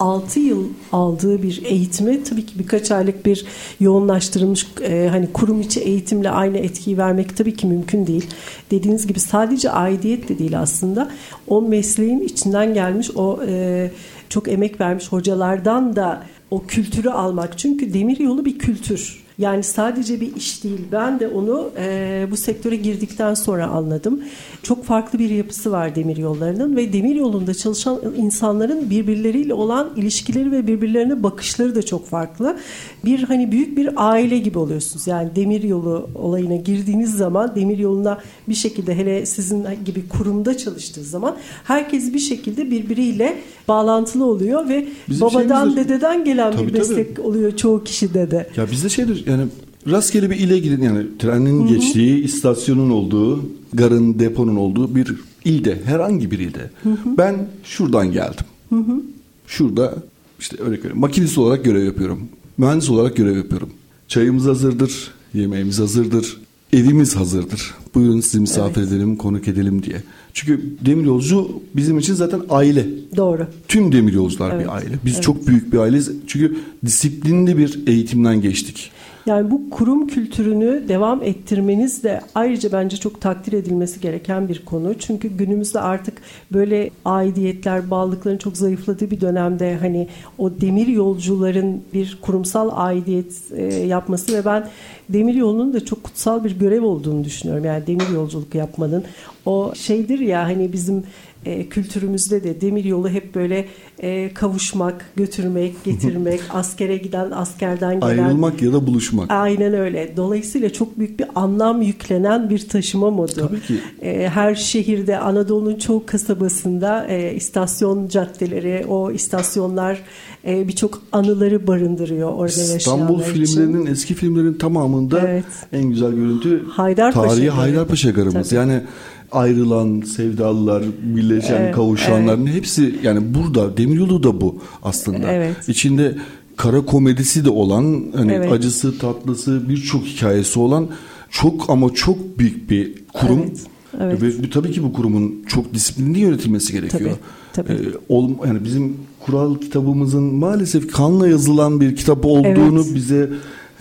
[0.00, 3.44] 6 yıl aldığı bir eğitimi tabii ki birkaç aylık bir
[3.80, 8.26] yoğunlaştırılmış e, hani kurum içi eğitimle aynı etkiyi vermek tabii ki mümkün değil.
[8.70, 11.10] Dediğiniz gibi sadece aidiyet de değil aslında.
[11.48, 13.90] O mesleğin içinden gelmiş o e,
[14.28, 17.58] çok emek vermiş hocalardan da o kültürü almak.
[17.58, 19.21] Çünkü demir yolu bir kültür.
[19.38, 20.80] Yani sadece bir iş değil.
[20.92, 24.20] Ben de onu e, bu sektöre girdikten sonra anladım.
[24.62, 30.52] Çok farklı bir yapısı var demir yollarının ve demir yolunda çalışan insanların birbirleriyle olan ilişkileri
[30.52, 32.58] ve birbirlerine bakışları da çok farklı.
[33.04, 35.06] Bir hani büyük bir aile gibi oluyorsunuz.
[35.06, 38.18] Yani demir yolu olayına girdiğiniz zaman demir yoluna
[38.48, 43.36] bir şekilde hele sizin gibi kurumda çalıştığı zaman herkes bir şekilde birbiriyle
[43.68, 45.88] bağlantılı oluyor ve Bizim babadan şeyimizde...
[45.88, 47.26] dededen gelen tabii, bir meslek tabii.
[47.26, 48.48] oluyor çoğu kişide de.
[48.56, 49.46] Ya bizde şeydir yani
[49.90, 51.74] rastgele bir ile gidin yani trenin Hı-hı.
[51.74, 56.70] geçtiği, istasyonun olduğu, garın, deponun olduğu bir ilde, herhangi bir ilde.
[56.82, 57.16] Hı-hı.
[57.18, 58.44] Ben şuradan geldim.
[58.68, 59.02] Hı-hı.
[59.46, 59.94] Şurada
[60.40, 61.00] işte örnek veriyorum.
[61.00, 62.28] Makinist olarak görev yapıyorum.
[62.58, 63.70] Mühendis olarak görev yapıyorum.
[64.08, 66.36] Çayımız hazırdır, yemeğimiz hazırdır,
[66.72, 67.74] evimiz hazırdır.
[67.94, 68.92] Buyurun sizi misafir evet.
[68.92, 70.02] edelim, konuk edelim diye.
[70.34, 72.86] Çünkü demir yolcu bizim için zaten aile.
[73.16, 73.46] Doğru.
[73.68, 74.64] Tüm demir yolcular evet.
[74.64, 74.98] bir aile.
[75.04, 75.22] Biz evet.
[75.22, 76.10] çok büyük bir aileyiz.
[76.26, 78.90] Çünkü disiplinli bir eğitimden geçtik.
[79.26, 84.94] Yani bu kurum kültürünü devam ettirmeniz de ayrıca bence çok takdir edilmesi gereken bir konu.
[84.98, 90.08] Çünkü günümüzde artık böyle aidiyetler, bağlılıkların çok zayıfladığı bir dönemde hani
[90.38, 94.68] o demir yolcuların bir kurumsal aidiyet e, yapması ve ben
[95.08, 97.64] demir yolunun da çok kutsal bir görev olduğunu düşünüyorum.
[97.64, 99.04] Yani demir yolculuk yapmanın
[99.46, 101.04] o şeydir ya hani bizim
[101.46, 103.66] e, kültürümüzde de demir yolu hep böyle
[103.98, 108.24] e, kavuşmak, götürmek, getirmek, askere giden, askerden gelen.
[108.24, 109.30] Ayrılmak ya da buluşmak.
[109.30, 110.12] Aynen öyle.
[110.16, 113.32] Dolayısıyla çok büyük bir anlam yüklenen bir taşıma modu.
[113.48, 113.74] Tabii ki.
[114.02, 120.02] E, her şehirde, Anadolu'nun çoğu kasabasında e, istasyon caddeleri, o istasyonlar
[120.46, 123.92] e, birçok anıları barındırıyor orada yaşayanlar İstanbul filmlerinin, için.
[123.92, 125.44] eski filmlerin tamamında evet.
[125.72, 128.52] en güzel görüntü Haydarpaşa tarihi Haydarpaşa garımız.
[128.52, 128.82] Yani
[129.32, 132.54] ayrılan sevdalılar, birleşen, evet, kavuşanların evet.
[132.54, 135.32] hepsi yani burada demiryolu da bu aslında.
[135.32, 135.68] Evet.
[135.68, 136.16] İçinde
[136.56, 138.52] kara komedisi de olan hani evet.
[138.52, 140.88] acısı, tatlısı birçok hikayesi olan
[141.30, 143.40] çok ama çok büyük bir kurum.
[143.40, 143.60] Evet.
[144.00, 144.22] Evet.
[144.22, 147.10] Ve tabii ki bu kurumun çok disiplinli yönetilmesi gerekiyor.
[147.52, 147.88] Tabii, tabii.
[147.88, 152.94] Ee, ol, yani bizim kural kitabımızın maalesef kanla yazılan bir kitap olduğunu evet.
[152.94, 153.30] bize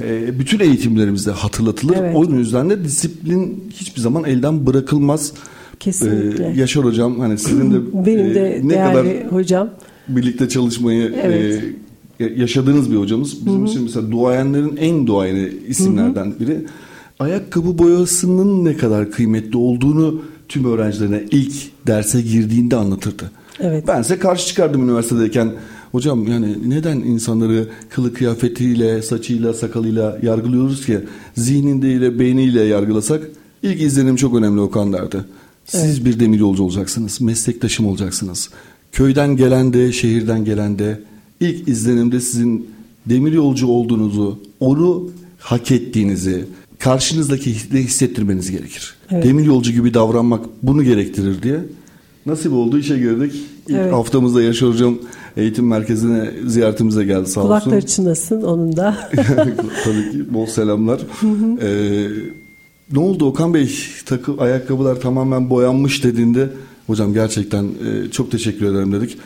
[0.04, 1.98] ee, bütün eğitimlerimizde hatırlatılır.
[2.00, 2.16] Evet.
[2.16, 5.34] O yüzden de disiplin hiçbir zaman elden bırakılmaz.
[5.80, 6.48] Kesinlikle.
[6.48, 9.70] Ee, Yaşar hocam hani sizin de benim de e, ne kadar hocam
[10.08, 11.64] birlikte çalışmayı e, evet.
[12.20, 13.46] e, yaşadığınız bir hocamız.
[13.46, 13.70] Bizim Hı-hı.
[13.70, 16.40] için mesela duayenlerin en duayeni isimlerden Hı-hı.
[16.40, 16.66] biri.
[17.20, 21.54] Ayakkabı boyasının ne kadar kıymetli olduğunu tüm öğrencilerine ilk
[21.88, 23.32] derse girdiğinde anlatırdı.
[23.60, 23.84] Evet.
[23.88, 25.52] Ben size karşı çıkardım üniversitedeyken
[25.92, 31.00] Hocam yani neden insanları kılı kıyafetiyle, saçıyla, sakalıyla yargılıyoruz ki
[31.36, 33.30] zihninde beyniyle yargılasak
[33.64, 35.18] ilk izlenim çok önemli Okan derdi.
[35.66, 36.06] Siz evet.
[36.06, 38.50] bir demir yolcu olacaksınız, meslektaşım olacaksınız.
[38.92, 41.02] Köyden gelen de, şehirden gelen de
[41.40, 42.70] ilk izlenimde sizin
[43.06, 46.46] demir yolcu olduğunuzu, onu hak ettiğinizi
[46.80, 48.96] karşınızdaki hissettirmeniz gerekir.
[49.12, 49.26] Evet.
[49.26, 51.60] Demir yolcu gibi davranmak bunu gerektirir diye.
[52.26, 53.34] Nasip oldu işe girdik.
[53.68, 53.94] İlk evet.
[53.94, 54.98] haftamızda Yaşar Hocam
[55.38, 57.50] eğitim merkezine ziyaretimize geldi sağ olsun.
[57.50, 58.98] Kulakları çınlasın onun da.
[59.84, 61.02] Tabii ki bol selamlar.
[61.62, 62.08] ee,
[62.92, 63.72] ne oldu Okan Bey
[64.06, 66.50] takı ayakkabılar tamamen boyanmış dediğinde
[66.88, 69.18] hocam gerçekten e, çok teşekkür ederim dedik.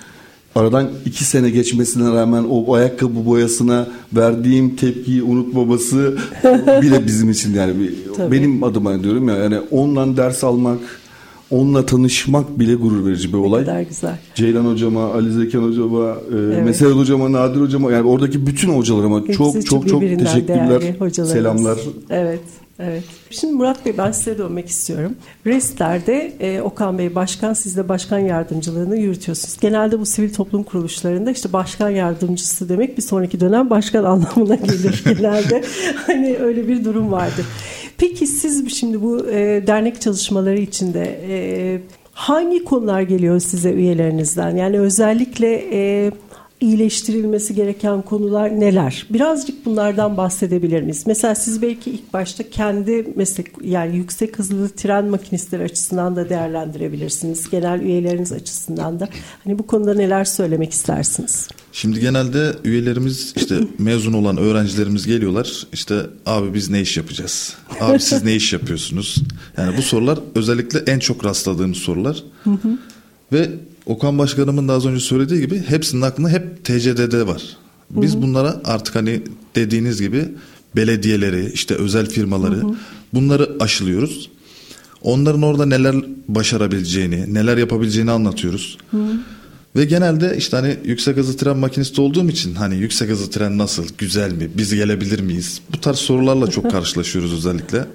[0.55, 6.17] Aradan iki sene geçmesine rağmen o ayakkabı boyasına verdiğim tepkiyi unutmaması
[6.81, 7.93] bile bizim için yani bir,
[8.31, 10.79] benim adıma diyorum ya yani ondan ders almak
[11.51, 13.61] onunla tanışmak bile gurur verici bir olay.
[13.61, 14.17] Ne kadar güzel.
[14.35, 16.65] Ceylan hocama, Ali Zekan hocama, e, evet.
[16.65, 20.81] Mesel hocama, Nadir hocama yani oradaki bütün hocalarıma Hepsi çok çok çok teşekkürler.
[21.11, 21.79] Selamlar.
[22.09, 22.41] Evet.
[22.79, 23.03] Evet.
[23.29, 25.15] Şimdi Murat Bey ben size dönmek istiyorum.
[25.45, 29.57] Restler'de e, Okan Bey başkan, siz de başkan yardımcılığını yürütüyorsunuz.
[29.61, 35.03] Genelde bu sivil toplum kuruluşlarında işte başkan yardımcısı demek bir sonraki dönem başkan anlamına gelir
[35.05, 35.63] genelde.
[36.05, 37.45] hani öyle bir durum vardır.
[37.97, 41.37] Peki siz şimdi bu e, dernek çalışmaları içinde e,
[42.13, 44.55] hangi konular geliyor size üyelerinizden?
[44.55, 46.11] Yani özellikle e,
[46.61, 49.05] iyileştirilmesi gereken konular neler?
[49.09, 51.03] Birazcık bunlardan bahsedebilir miyiz?
[51.07, 57.49] Mesela siz belki ilk başta kendi meslek yani yüksek hızlı tren makinistleri açısından da değerlendirebilirsiniz.
[57.49, 59.09] Genel üyeleriniz açısından da.
[59.43, 61.47] Hani bu konuda neler söylemek istersiniz?
[61.71, 65.67] Şimdi genelde üyelerimiz işte mezun olan öğrencilerimiz geliyorlar.
[65.73, 67.55] İşte abi biz ne iş yapacağız?
[67.79, 69.15] Abi siz ne iş yapıyorsunuz?
[69.57, 72.23] Yani bu sorular özellikle en çok rastladığımız sorular.
[73.31, 73.49] Ve
[73.85, 77.43] Okan Başkanımın da az önce söylediği gibi hepsinin aklında hep TCDD var.
[77.89, 78.21] Biz hı hı.
[78.21, 79.21] bunlara artık hani
[79.55, 80.25] dediğiniz gibi
[80.75, 82.75] belediyeleri, işte özel firmaları hı hı.
[83.13, 84.29] bunları aşılıyoruz.
[85.01, 85.95] Onların orada neler
[86.27, 88.77] başarabileceğini, neler yapabileceğini anlatıyoruz.
[88.91, 88.97] Hı.
[89.75, 93.85] Ve genelde işte hani yüksek hızlı tren makinisti olduğum için hani yüksek hızlı tren nasıl,
[93.97, 95.61] güzel mi, biz gelebilir miyiz?
[95.73, 97.85] Bu tarz sorularla çok karşılaşıyoruz özellikle.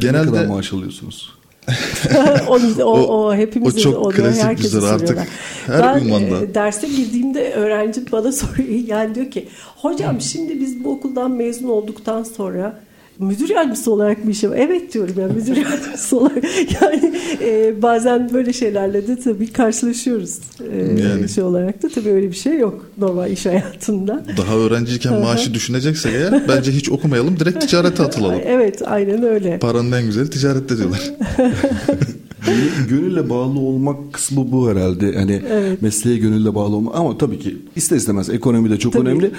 [0.00, 1.32] genelde ne kadar maaş alıyorsunuz?
[2.48, 4.32] o, o, o hepimizin o çok oluyor.
[4.32, 5.18] klasik bir soru artık.
[5.66, 6.44] Her ben ünvanda.
[6.44, 8.68] E, derse girdiğimde öğrenci bana soruyor.
[8.86, 12.80] Yani diyor ki hocam şimdi biz bu okuldan mezun olduktan sonra
[13.18, 16.44] müdür yardımcısı olarak bir işe Evet diyorum yani müdür yardımcısı olarak.
[16.80, 20.38] Yani e, bazen böyle şeylerle de tabii karşılaşıyoruz.
[20.72, 21.28] E, yani.
[21.28, 24.24] Şey olarak da tabii öyle bir şey yok normal iş hayatında.
[24.36, 28.40] Daha öğrenciyken maaşı düşüneceksek eğer bence hiç okumayalım direkt ticarete atılalım.
[28.44, 29.58] Evet aynen öyle.
[29.58, 31.12] Paranın en güzeli ticarette diyorlar.
[32.88, 35.14] gönülle bağlı olmak kısmı bu herhalde.
[35.14, 35.82] Hani evet.
[35.82, 39.08] mesleğe gönülle bağlı olmak ama tabii ki ister istemez ekonomi de çok tabii.
[39.08, 39.30] önemli.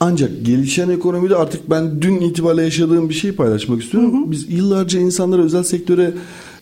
[0.00, 4.12] Ancak gelişen ekonomide artık ben dün itibariyle yaşadığım bir şeyi paylaşmak istiyorum.
[4.12, 4.30] Hı hı.
[4.30, 6.14] Biz yıllarca insanlara özel sektöre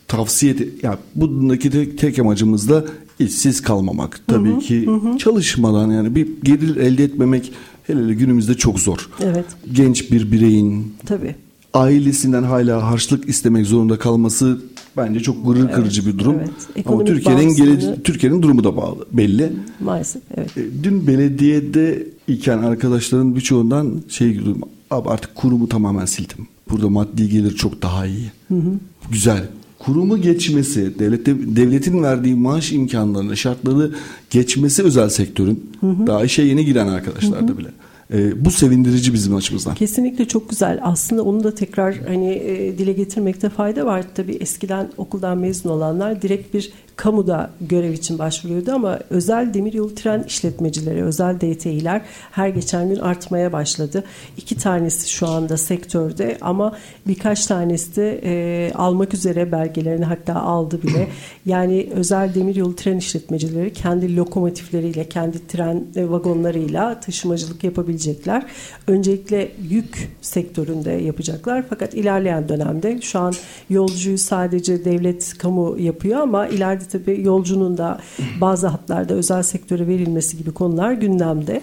[0.08, 2.84] tavsiye et yani bundaki tek, tek amacımız da
[3.18, 4.20] işsiz kalmamak.
[4.26, 4.58] Tabii hı hı.
[4.58, 5.18] ki hı.
[5.18, 7.52] çalışmadan yani bir gelir elde etmemek
[7.86, 9.08] hele hele günümüzde çok zor.
[9.22, 9.46] Evet.
[9.72, 11.34] Genç bir bireyin Tabii.
[11.74, 14.58] Ailesinden hala harçlık istemek zorunda kalması
[14.96, 16.36] bence çok gurur evet, kırıcı bir durum.
[16.38, 16.86] Evet.
[16.86, 19.52] Ama Türkiye'nin gele, Türkiye'nin durumu da bağlı belli.
[19.80, 20.58] Maalesef evet.
[20.58, 24.60] E, dün belediyede iken arkadaşların birçoğundan şey duydum.
[24.90, 26.46] Abi artık kurumu tamamen sildim.
[26.70, 28.30] Burada maddi gelir çok daha iyi.
[28.48, 28.78] Hı hı.
[29.10, 29.48] Güzel.
[29.78, 33.94] Kurumu geçmesi, devlette, devletin verdiği maaş imkanlarını, şartları
[34.30, 36.06] geçmesi özel sektörün hı hı.
[36.06, 37.58] daha işe yeni giren arkadaşlarda hı hı.
[37.58, 37.68] bile.
[38.12, 39.74] E, bu sevindirici bizim açımızdan.
[39.74, 40.80] Kesinlikle çok güzel.
[40.82, 44.04] Aslında onu da tekrar hani e, dile getirmekte fayda var.
[44.14, 50.22] Tabii eskiden okuldan mezun olanlar direkt bir kamuda görev için başvuruyordu ama özel demiryolu tren
[50.22, 54.04] işletmecileri, özel DTİ'ler her geçen gün artmaya başladı.
[54.36, 56.76] İki tanesi şu anda sektörde ama
[57.06, 61.08] birkaç tanesi de e, almak üzere belgelerini hatta aldı bile.
[61.46, 68.46] Yani özel demiryolu tren işletmecileri kendi lokomotifleriyle, kendi tren vagonlarıyla taşımacılık yapabilecekler.
[68.86, 73.34] Öncelikle yük sektöründe yapacaklar fakat ilerleyen dönemde şu an
[73.70, 78.00] yolcuyu sadece devlet kamu yapıyor ama ileride Özellikle tabii yolcunun da
[78.40, 81.60] bazı hatlarda özel sektöre verilmesi gibi konular gündemde.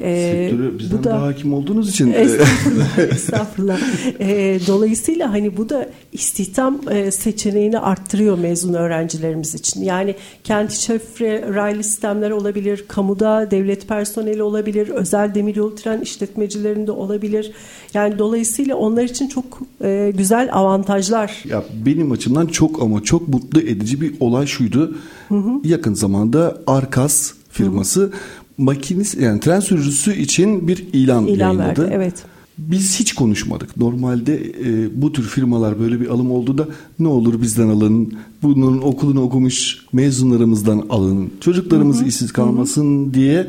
[0.00, 2.12] Ee, Sektörü bizden bu da, daha hakim olduğunuz için.
[2.12, 2.98] Estağfurullah.
[3.12, 3.78] estağfurullah.
[4.20, 9.82] Ee, dolayısıyla hani bu da istihdam e, seçeneğini arttırıyor mezun öğrencilerimiz için.
[9.82, 10.14] Yani
[10.44, 17.52] kent şifre raylı sistemler olabilir, kamuda devlet personeli olabilir, özel demiryolu tren işletmecilerinde olabilir.
[17.94, 19.44] Yani dolayısıyla onlar için çok
[19.84, 21.44] e, güzel avantajlar.
[21.48, 24.94] Ya benim açımdan çok ama çok mutlu edici bir olay şuydu.
[25.28, 25.50] Hı hı.
[25.64, 28.10] Yakın zamanda Arkas firması hı hı.
[28.58, 31.82] makinist yani tren sürücüsü için bir ilan, ilan yayınladı.
[31.82, 32.14] Verdi, evet.
[32.58, 33.76] Biz hiç konuşmadık.
[33.76, 36.68] Normalde e, bu tür firmalar böyle bir alım oldu da
[36.98, 42.08] ne olur bizden alın, bunun okulunu okumuş mezunlarımızdan alın, çocuklarımız hı hı.
[42.08, 43.14] işsiz kalmasın hı hı.
[43.14, 43.46] diye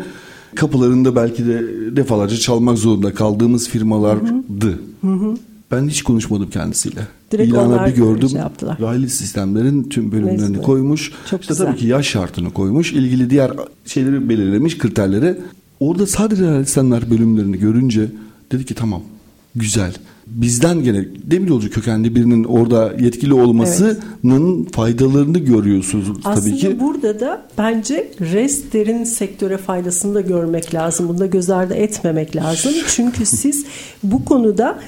[0.58, 1.63] kapılarında belki de
[1.96, 4.80] defalarca çalmak zorunda kaldığımız firmalardı.
[5.02, 5.36] Hı hı.
[5.72, 7.08] Ben hiç konuşmadım kendisiyle.
[7.32, 8.30] Direkt İlana bir gördüm.
[8.30, 8.78] Şey yaptılar.
[8.82, 10.62] Raylı sistemlerin tüm bölümlerini Mezun.
[10.63, 11.12] koymuş.
[11.30, 11.67] Çok işte güzel.
[11.67, 12.93] tabii ki yaş şartını koymuş.
[12.93, 13.52] İlgili diğer
[13.86, 15.38] şeyleri belirlemiş kriterleri.
[15.80, 18.12] Orada sadece raylı sistemler bölümlerini görünce
[18.52, 19.02] dedi ki tamam
[19.56, 19.93] güzel.
[20.32, 24.76] Bizden gene demiryolcu kökenli birinin orada yetkili olmasının evet.
[24.76, 26.68] faydalarını görüyorsunuz Aslında tabii ki.
[26.68, 31.10] Aslında burada da bence restlerin sektöre faydasını da görmek lazım.
[31.10, 32.72] Bunu da göz ardı etmemek lazım.
[32.88, 33.66] Çünkü siz
[34.04, 34.80] bu konuda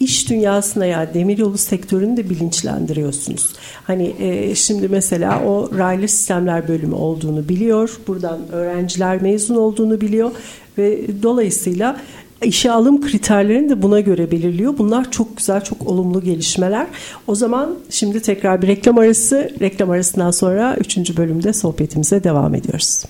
[0.00, 3.52] iş dünyasına ya demiryolu sektörünü de bilinçlendiriyorsunuz.
[3.84, 8.00] Hani e, şimdi mesela o raylı sistemler bölümü olduğunu biliyor.
[8.06, 10.30] Buradan öğrenciler mezun olduğunu biliyor
[10.78, 12.00] ve dolayısıyla
[12.44, 14.78] işe alım kriterlerini de buna göre belirliyor.
[14.78, 16.86] Bunlar çok güzel, çok olumlu gelişmeler.
[17.26, 19.50] O zaman şimdi tekrar bir reklam arası.
[19.60, 21.16] Reklam arasından sonra 3.
[21.16, 23.04] bölümde sohbetimize devam ediyoruz.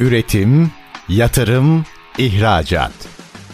[0.00, 0.70] Üretim,
[1.08, 1.84] yatırım,
[2.18, 2.92] ihracat.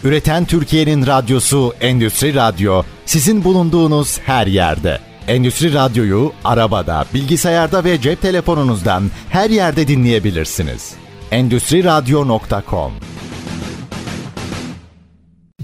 [0.03, 4.99] Üreten Türkiye'nin radyosu Endüstri Radyo sizin bulunduğunuz her yerde.
[5.27, 10.93] Endüstri Radyo'yu arabada, bilgisayarda ve cep telefonunuzdan her yerde dinleyebilirsiniz.
[11.31, 12.91] endüstriradyo.com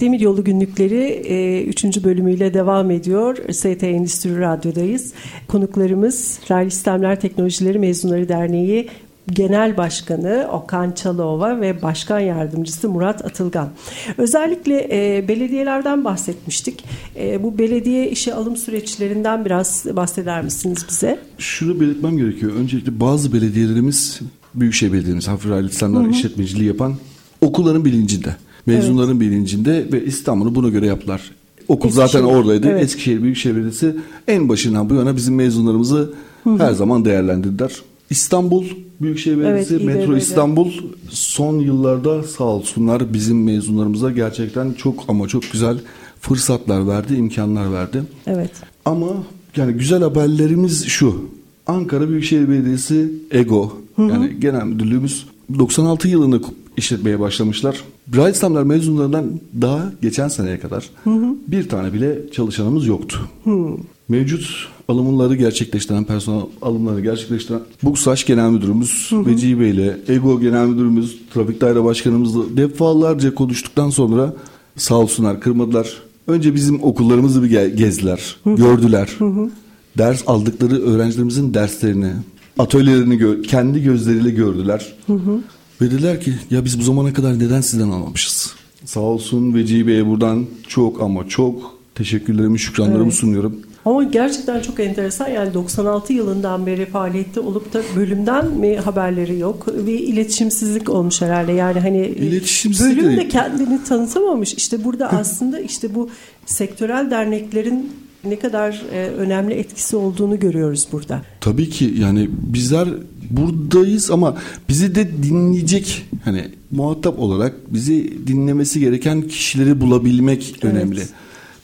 [0.01, 2.03] Demiryolu günlükleri 3.
[2.03, 3.37] bölümüyle devam ediyor.
[3.51, 5.13] ST Endüstri Radyo'dayız.
[5.47, 8.89] Konuklarımız Raylı Sistemler Teknolojileri Mezunları Derneği
[9.27, 13.69] Genel Başkanı Okan Çalova ve Başkan Yardımcısı Murat Atılgan.
[14.17, 16.83] Özellikle e, belediyelerden bahsetmiştik.
[17.15, 21.19] E, bu belediye işe alım süreçlerinden biraz bahseder misiniz bize?
[21.37, 22.51] Şunu belirtmem gerekiyor.
[22.55, 24.19] Öncelikle bazı belediyelerimiz,
[24.55, 26.95] Büyükşehir Belediyelerimiz, hafif sistemler işletmeciliği yapan
[27.41, 29.21] okulların bilincinde, mezunların evet.
[29.21, 31.31] bilincinde ve İstanbul'u buna göre yaptılar.
[31.67, 32.07] Okul Eskişehir.
[32.07, 32.67] zaten oradaydı.
[32.67, 32.83] Evet.
[32.83, 33.95] Eskişehir Büyükşehir Belediyesi
[34.27, 36.59] en başından bu yana bizim mezunlarımızı Hı-hı.
[36.59, 37.71] her zaman değerlendirdiler.
[38.09, 38.65] İstanbul
[39.01, 40.71] Büyükşehir Belediyesi, evet, Metro İstanbul
[41.09, 45.77] son yıllarda sağ olsunlar bizim mezunlarımıza gerçekten çok ama çok güzel
[46.19, 48.03] fırsatlar verdi, imkanlar verdi.
[48.27, 48.51] Evet.
[48.85, 49.07] Ama
[49.55, 51.29] yani güzel haberlerimiz şu.
[51.67, 54.07] Ankara Büyükşehir Belediyesi EGO Hı-hı.
[54.07, 55.25] yani genel müdürlüğümüz
[55.59, 56.39] 96 yılında
[56.77, 57.83] işletmeye başlamışlar.
[58.13, 59.25] Bright İslamlar mezunlarından
[59.61, 61.35] daha geçen seneye kadar Hı-hı.
[61.47, 63.19] bir tane bile çalışanımız yoktu.
[63.43, 63.67] Hı.
[64.09, 64.45] Mevcut
[64.87, 69.25] alımları gerçekleştiren, personel alımları gerçekleştiren Buksaş Genel Müdürümüz hı hı.
[69.25, 74.33] Vecihi ile Ego Genel Müdürümüz, Trafik Daire Başkanımızla defalarca konuştuktan sonra
[74.75, 75.93] sağ olsunlar kırmadılar.
[76.27, 78.55] Önce bizim okullarımızı bir gezdiler, hı hı.
[78.55, 79.09] gördüler.
[79.17, 79.49] Hı hı.
[79.97, 82.11] Ders aldıkları öğrencilerimizin derslerini,
[82.59, 84.93] atölyelerini gö- kendi gözleriyle gördüler.
[85.07, 85.39] Hı hı.
[85.81, 88.53] Ve dediler ki ya biz bu zamana kadar neden sizden almamışız?
[88.85, 93.13] Sağ olsun Vecihi Bey'e buradan çok ama çok teşekkürlerimi, şükranlarımı evet.
[93.13, 93.59] sunuyorum.
[93.85, 99.67] Ama gerçekten çok enteresan yani 96 yılından beri faaliyette olup da bölümden mi haberleri yok?
[99.87, 104.53] Bir iletişimsizlik olmuş herhalde yani hani İletişimsizlik bölüm de kendini tanıtamamış.
[104.53, 106.09] İşte burada aslında işte bu
[106.45, 107.91] sektörel derneklerin
[108.23, 111.21] ne kadar e, önemli etkisi olduğunu görüyoruz burada.
[111.41, 112.87] Tabii ki yani bizler
[113.29, 114.37] buradayız ama
[114.69, 120.63] bizi de dinleyecek hani muhatap olarak bizi dinlemesi gereken kişileri bulabilmek evet.
[120.63, 121.01] önemli.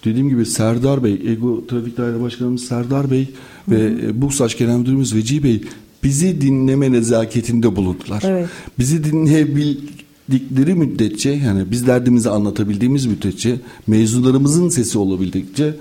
[0.05, 3.29] Dediğim gibi Serdar Bey, Ego Trafik Daire Başkanımız Serdar Bey
[3.67, 5.61] ve e, Bursaş Genel Müdürümüz Veci Bey
[6.03, 8.23] bizi dinleme nezaketinde bulundular.
[8.25, 8.49] Evet.
[8.79, 13.55] Bizi dinleyebildikleri müddetçe yani biz derdimizi anlatabildiğimiz müddetçe
[13.87, 15.75] mezunlarımızın sesi olabildikçe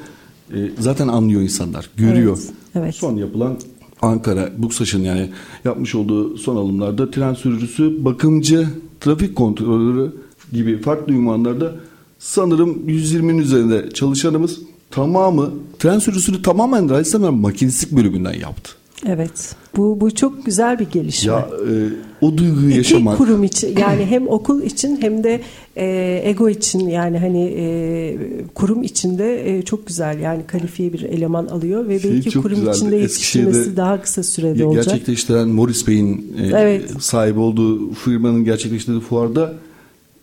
[0.55, 2.39] e, zaten anlıyor insanlar, görüyor.
[2.39, 2.53] Evet.
[2.75, 2.95] Evet.
[2.95, 3.57] Son yapılan
[4.03, 5.31] Ankara Buksaş'ın yani
[5.65, 8.69] yapmış olduğu son alımlarda tren sürücüsü, bakımcı,
[9.01, 10.13] trafik kontrolörü
[10.53, 11.73] gibi farklı ünvanlarda
[12.19, 18.73] sanırım 120'nin üzerinde çalışanımız tamamı tren sürücüsünü tamamen Raysemer makinistlik bölümünden yaptı.
[19.07, 19.57] Evet.
[19.77, 21.33] Bu bu çok güzel bir gelişme.
[21.33, 23.19] Ya e, o duyguyu İki yaşamak.
[23.19, 25.41] kurum için yani hem okul için hem de
[25.77, 28.19] e, ego için yani hani e,
[28.55, 32.77] kurum içinde e, çok güzel yani kalifiye bir eleman alıyor ve şey belki kurum güzeldi.
[32.77, 34.85] içinde yetiştirmesi daha kısa sürede olacak.
[34.85, 36.91] Gerçekleştiren Morris Bey'in e, evet.
[37.03, 39.55] sahibi olduğu firmanın gerçekleştirdiği fuarda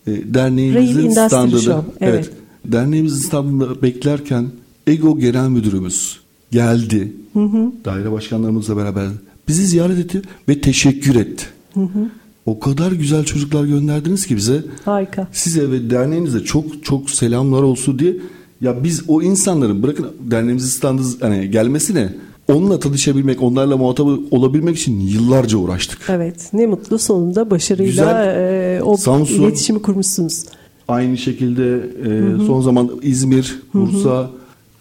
[0.07, 2.13] e, derneğimizin standını evet.
[2.13, 2.29] evet
[2.65, 4.45] derneğimizin standında beklerken
[4.87, 6.19] Ego Genel Müdürümüz
[6.51, 7.13] geldi.
[7.33, 7.71] Hı hı.
[7.85, 9.07] Daire başkanlarımızla beraber
[9.47, 11.45] bizi ziyaret etti ve teşekkür etti.
[11.73, 12.09] Hı hı.
[12.45, 14.63] O kadar güzel çocuklar gönderdiniz ki bize.
[14.85, 15.27] Harika.
[15.31, 18.15] Size ve derneğinize çok çok selamlar olsun diye.
[18.61, 22.13] Ya biz o insanların bırakın derneğimizin standı hani gelmesine
[22.47, 25.99] onunla tanışabilmek, onlarla muhatap olabilmek için yıllarca uğraştık.
[26.09, 26.49] Evet.
[26.53, 30.45] Ne mutlu sonunda başarıyla e, o Samsun, iletişimi kurmuşsunuz.
[30.87, 32.45] Aynı şekilde e, hı hı.
[32.45, 34.29] son zaman İzmir, Bursa, hı hı.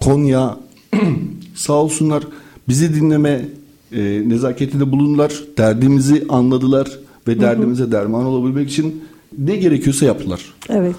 [0.01, 0.57] Konya
[1.55, 2.23] sağ olsunlar
[2.69, 3.49] bizi dinleme
[3.95, 5.33] e, nezaketinde bulundular.
[5.59, 7.93] Derdimizi anladılar ve derdimize hı hı.
[7.93, 9.03] derman olabilmek için
[9.39, 10.41] ne gerekiyorsa yaptılar.
[10.69, 10.97] Evet.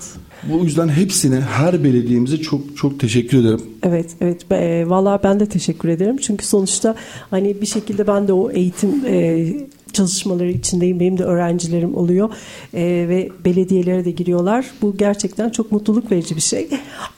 [0.50, 3.62] Bu yüzden hepsine her belediyemize çok çok teşekkür ederim.
[3.84, 4.52] Evet, evet.
[4.52, 6.18] E, vallahi ben de teşekkür ederim.
[6.18, 6.96] Çünkü sonuçta
[7.30, 9.48] hani bir şekilde ben de o eğitim e,
[9.94, 11.00] çalışmaları içindeyim.
[11.00, 12.30] Benim de öğrencilerim oluyor
[12.74, 14.66] e, ve belediyelere de giriyorlar.
[14.82, 16.68] Bu gerçekten çok mutluluk verici bir şey.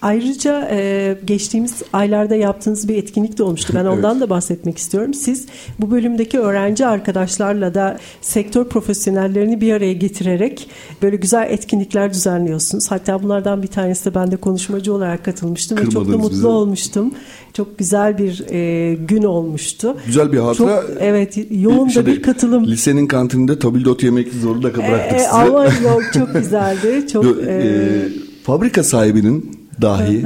[0.01, 3.73] Ayrıca e, geçtiğimiz aylarda yaptığınız bir etkinlik de olmuştu.
[3.75, 4.21] Ben ondan evet.
[4.21, 5.13] da bahsetmek istiyorum.
[5.13, 5.45] Siz
[5.79, 10.67] bu bölümdeki öğrenci arkadaşlarla da sektör profesyonellerini bir araya getirerek
[11.01, 12.91] böyle güzel etkinlikler düzenliyorsunuz.
[12.91, 16.47] Hatta bunlardan bir tanesi de ben de konuşmacı olarak katılmıştım ve çok da mutlu bizi.
[16.47, 17.11] olmuştum.
[17.53, 19.97] Çok güzel bir e, gün olmuştu.
[20.05, 20.81] Güzel bir hatıra.
[20.81, 22.64] Çok, evet yoğun da bir katılım.
[22.65, 25.29] Lisenin kantininde tabildot yemek zorunda bıraktık e, sizi.
[25.29, 27.07] Ama yok çok güzeldi.
[27.13, 28.09] Çok, e, e,
[28.43, 30.25] fabrika sahibinin dahi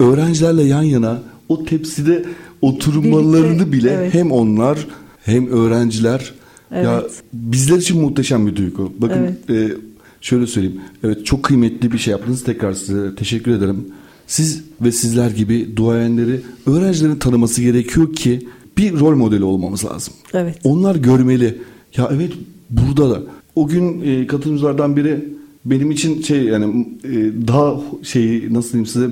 [0.00, 2.24] öğrencilerle yan yana o tepside
[2.62, 4.14] oturmalarını Birlikte, bile evet.
[4.14, 4.86] hem onlar
[5.24, 6.34] hem öğrenciler
[6.72, 6.84] evet.
[6.84, 7.02] ya
[7.32, 8.92] bizler için muhteşem bir duygu.
[8.98, 9.70] Bakın evet.
[9.70, 9.74] e,
[10.20, 10.80] şöyle söyleyeyim.
[11.04, 12.44] Evet çok kıymetli bir şey yaptınız.
[12.44, 13.86] Tekrar size teşekkür ederim.
[14.26, 18.48] Siz ve sizler gibi duayenleri öğrencilerin tanıması gerekiyor ki
[18.78, 20.14] bir rol modeli olmamız lazım.
[20.34, 20.58] Evet.
[20.64, 21.58] Onlar görmeli.
[21.96, 22.32] Ya evet
[22.70, 23.20] burada da
[23.56, 25.28] o gün e, katılımcılardan biri
[25.64, 27.08] benim için şey yani e,
[27.48, 29.06] daha şey nasıl diyeyim size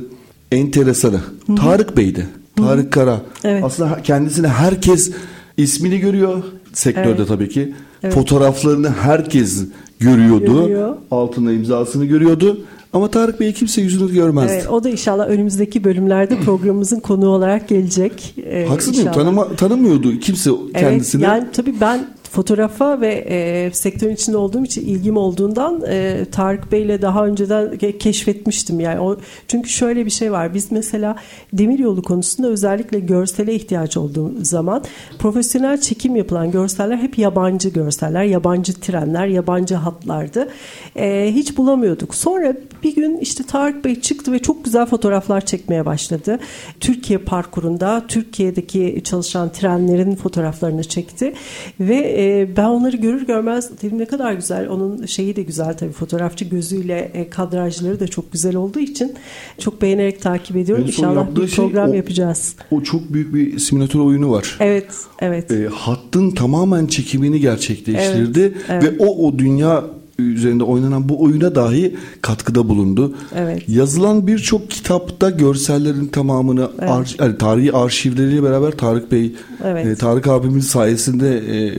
[0.52, 1.20] enteresanı.
[1.56, 2.28] Tarık Bey'di.
[2.56, 3.20] Tarık Kara.
[3.44, 3.64] Evet.
[3.64, 5.12] Aslında kendisini herkes
[5.56, 7.28] ismini görüyor sektörde Evet.
[7.28, 7.74] tabii ki.
[8.02, 8.14] Evet.
[8.14, 9.64] Fotoğraflarını herkes
[10.00, 10.62] görüyordu.
[10.62, 10.96] Görüyor.
[11.10, 12.60] Altında imzasını görüyordu.
[12.92, 14.52] Ama Tarık Bey'i kimse yüzünü görmezdi.
[14.52, 18.34] Evet, o da inşallah önümüzdeki bölümlerde programımızın konuğu olarak gelecek.
[18.46, 19.12] Ee, Haksız mıyım?
[19.12, 21.24] Tanıma, tanımıyordu kimse kendisini.
[21.24, 26.72] Evet, yani tabii ben fotoğrafa ve e, sektörün içinde olduğum için ilgim olduğundan e, Tarık
[26.72, 28.80] Bey'le daha önceden ke- keşfetmiştim.
[28.80, 29.16] Yani o
[29.48, 30.54] çünkü şöyle bir şey var.
[30.54, 31.16] Biz mesela
[31.52, 34.84] demiryolu konusunda özellikle görsele ihtiyaç olduğu zaman
[35.18, 40.48] profesyonel çekim yapılan görseller hep yabancı görseller yabancı trenler yabancı hatlardı.
[40.96, 42.14] E, hiç bulamıyorduk.
[42.14, 46.38] Sonra bir gün işte Tarık Bey çıktı ve çok güzel fotoğraflar çekmeye başladı.
[46.80, 51.34] Türkiye parkurunda Türkiye'deki çalışan trenlerin fotoğraflarını çekti
[51.80, 54.68] ve e, ben onları görür görmez dedim ne kadar güzel.
[54.68, 59.12] Onun şeyi de güzel tabii fotoğrafçı gözüyle e, kadrajları da çok güzel olduğu için
[59.58, 60.84] çok beğenerek takip ediyorum.
[60.86, 62.54] En son İnşallah bir şey program o- yapacağız.
[62.70, 64.56] O çok büyük bir simülatör oyunu var.
[64.60, 64.86] Evet,
[65.20, 65.50] evet.
[65.52, 68.82] E, hattın tamamen çekimini gerçekleştirdi Evet, evet.
[69.00, 69.84] ve o o dünya
[70.22, 73.14] üzerinde oynanan bu oyuna dahi katkıda bulundu.
[73.36, 73.68] Evet.
[73.68, 76.90] Yazılan birçok kitapta görsellerin tamamını Evet.
[76.90, 79.32] ar- yani tarihi arşivleriyle beraber Tarık Bey,
[79.64, 79.86] Evet.
[79.86, 81.74] e, Tarık abimiz sayesinde e,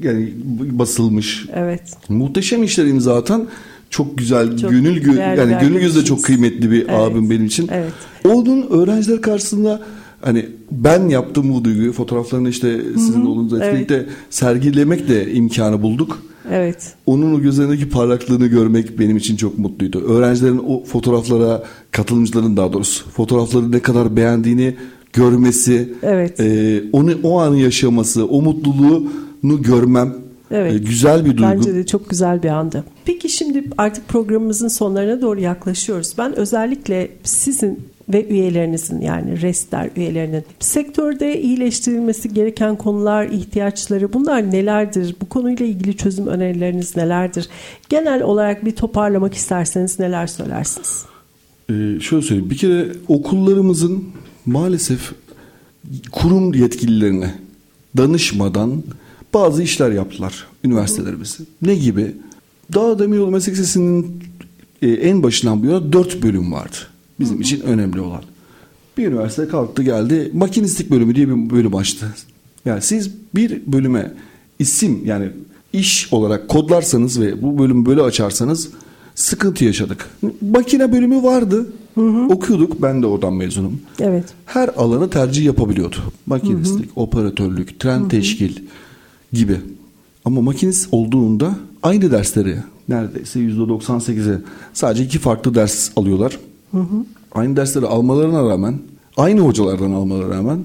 [0.00, 0.32] yani
[0.70, 1.46] basılmış.
[1.54, 1.82] Evet.
[2.08, 3.48] Muhteşem işler imza atan
[3.90, 7.46] çok güzel Çok gönül gö- yani gönül gözü de çok kıymetli bir Evet, abim benim
[7.46, 7.68] için.
[7.72, 7.92] evet.
[8.28, 9.80] Onun öğrenciler karşısında
[10.20, 10.46] hani
[10.76, 13.62] ben yaptığım bu duyguyu fotoğraflarını işte sizin evet.
[13.62, 16.22] etkinlikte sergilemek de imkanı bulduk.
[16.50, 16.92] Evet.
[17.06, 20.00] Onun o gözlerindeki parlaklığını görmek benim için çok mutluydu.
[20.00, 24.76] Öğrencilerin o fotoğraflara, katılımcıların daha doğrusu fotoğrafları ne kadar beğendiğini
[25.12, 26.40] görmesi, Evet.
[26.40, 30.14] e, onu o anı yaşaması, o mutluluğunu görmem
[30.50, 30.72] Evet.
[30.74, 31.42] e, güzel bir duygu.
[31.42, 32.84] Bence de çok güzel bir andı.
[33.04, 36.14] Peki şimdi artık programımızın sonlarına doğru yaklaşıyoruz.
[36.18, 45.16] Ben özellikle sizin ve üyelerinizin yani restler üyelerinin sektörde iyileştirilmesi gereken konular, ihtiyaçları bunlar nelerdir?
[45.20, 47.48] Bu konuyla ilgili çözüm önerileriniz nelerdir?
[47.88, 51.04] Genel olarak bir toparlamak isterseniz neler söylersiniz?
[51.70, 52.50] Ee, şöyle söyleyeyim.
[52.50, 54.04] Bir kere okullarımızın
[54.46, 55.12] maalesef
[56.12, 57.34] kurum yetkililerine
[57.96, 58.82] danışmadan
[59.34, 61.38] bazı işler yaptılar üniversitelerimiz.
[61.62, 62.14] Ne gibi?
[62.74, 64.22] Dağ Demiryolu Meslek Lisesi'nin
[64.82, 66.76] e, en başından bu yana dört bölüm vardı.
[67.20, 68.22] Bizim için önemli olan.
[68.98, 72.14] Bir üniversite kalktı geldi makinistlik bölümü diye bir bölüm açtı.
[72.64, 74.12] Yani siz bir bölüme
[74.58, 75.28] isim yani
[75.72, 78.68] iş olarak kodlarsanız ve bu bölümü böyle açarsanız
[79.14, 80.08] sıkıntı yaşadık.
[80.40, 81.66] Makine bölümü vardı.
[82.30, 82.82] Okuyorduk.
[82.82, 83.80] Ben de oradan mezunum.
[84.00, 84.24] Evet.
[84.46, 85.96] Her alanı tercih yapabiliyordu.
[86.26, 88.52] Makinistlik, operatörlük, tren teşkil
[89.32, 89.60] gibi.
[90.24, 92.56] Ama makinist olduğunda aynı dersleri
[92.88, 94.38] neredeyse %98'e
[94.72, 96.38] sadece iki farklı ders alıyorlar.
[97.32, 98.78] Aynı dersleri almalarına rağmen
[99.16, 100.58] aynı hocalardan almalarına rağmen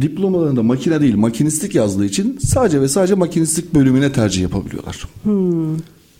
[0.00, 5.08] diplomalarında makine değil makinistlik yazdığı için sadece ve sadece makinistlik bölümüne tercih yapabiliyorlar.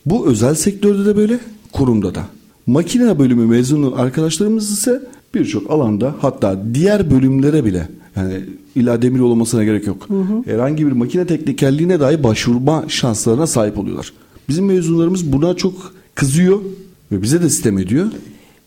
[0.06, 1.38] Bu özel sektörde de böyle,
[1.72, 2.24] kurumda da.
[2.66, 5.02] Makine bölümü mezunu arkadaşlarımız ise
[5.34, 8.40] birçok alanda hatta diğer bölümlere bile yani
[8.74, 10.08] illa demir olmasına gerek yok.
[10.44, 14.12] Herhangi bir makine teknikerliğine dahi başvurma şanslarına sahip oluyorlar.
[14.48, 16.60] Bizim mezunlarımız buna çok kızıyor
[17.12, 18.06] ve bize de sistem ediyor.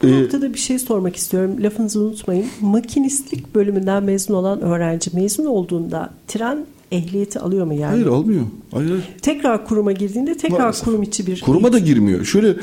[0.04, 1.56] Bu Ee, noktada bir şey sormak istiyorum.
[1.64, 2.45] Lafınızı unutmayın.
[2.62, 7.91] Makinistlik bölümünden mezun olan öğrenci mezun olduğunda tren ehliyeti alıyor mu yani?
[7.91, 8.41] hayır almıyor.
[8.72, 9.04] Hayır, hayır.
[9.22, 10.86] Tekrar kuruma girdiğinde tekrar Maalesef.
[10.86, 12.26] kurum içi bir Kuruma da girmiyor.
[12.26, 12.56] Şöyle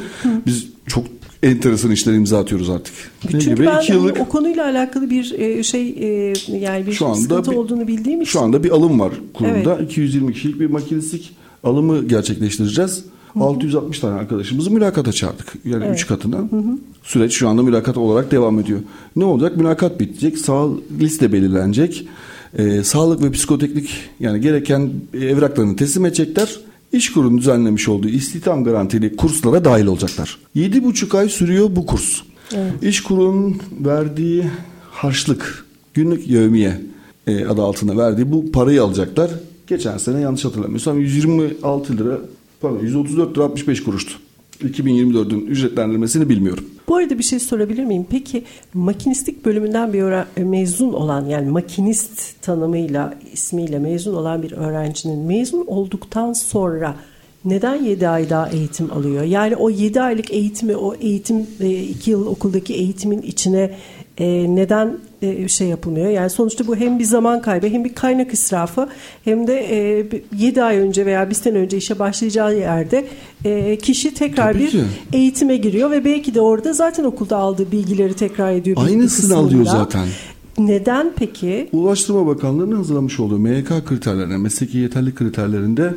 [0.47, 1.05] biz çok
[1.43, 2.95] enteresan işler imza atıyoruz artık.
[3.31, 3.67] Çünkü gibi?
[3.67, 7.51] ben İki yıllık o konuyla alakalı bir e, şey e, yani bir Şu anda sıkıntı
[7.51, 9.77] bir- olduğunu bildiğim için Şu anda bir alım var kurumda.
[9.79, 9.91] Evet.
[9.91, 13.05] 220 kişilik bir makinistlik alımı gerçekleştireceğiz.
[13.41, 15.53] 660 tane arkadaşımızı mülakata çağırdık.
[15.65, 16.49] Yani 3 katına.
[17.03, 18.81] Süreç şu anda mülakat olarak devam ediyor.
[19.17, 19.57] Ne olacak?
[19.57, 20.39] Mülakat bitecek.
[20.39, 20.69] Sağ
[21.01, 22.07] liste belirlenecek.
[22.59, 26.61] Ee, sağlık ve psikoteknik yani gereken evraklarını teslim edecekler.
[26.93, 30.39] İş kurumu düzenlemiş olduğu istihdam garantili kurslara dahil olacaklar.
[30.57, 32.21] 7,5 ay sürüyor bu kurs.
[32.83, 34.45] İş kurumunun verdiği
[34.91, 36.81] harçlık, günlük yevmiye
[37.27, 39.31] e, adı altında verdiği bu parayı alacaklar.
[39.67, 42.19] Geçen sene yanlış hatırlamıyorsam 126 lira
[42.65, 44.13] pardon 134 lira 65 kuruştu.
[44.63, 46.65] 2024'ün ücretlendirmesini bilmiyorum.
[46.89, 48.07] Bu arada bir şey sorabilir miyim?
[48.11, 48.45] Peki
[48.75, 55.65] makinistlik bölümünden bir öğren- mezun olan yani makinist tanımıyla ismiyle mezun olan bir öğrencinin mezun
[55.67, 56.97] olduktan sonra
[57.45, 59.23] neden 7 ay daha eğitim alıyor?
[59.25, 61.47] Yani o 7 aylık eğitimi o eğitim
[61.91, 63.71] 2 yıl okuldaki eğitimin içine
[64.19, 66.11] E, neden e, şey yapılmıyor?
[66.11, 68.89] Yani sonuçta bu hem bir zaman kaybı hem bir kaynak israfı
[69.25, 69.55] hem de
[70.01, 70.07] e,
[70.39, 73.07] 7 ay önce veya bir sene önce işe başlayacağı yerde
[73.45, 74.85] e, kişi tekrar Tabii bir ki.
[75.13, 78.77] eğitime giriyor ve belki de orada zaten okulda aldığı bilgileri tekrar ediyor.
[78.81, 80.09] Aynısını alıyor zaten.
[80.59, 81.69] Neden peki?
[81.73, 85.95] Ulaştırma Bakanlığı'nın hazırlamış olduğu MYK kriterlerine, mesleki yeterlilik kriterlerinde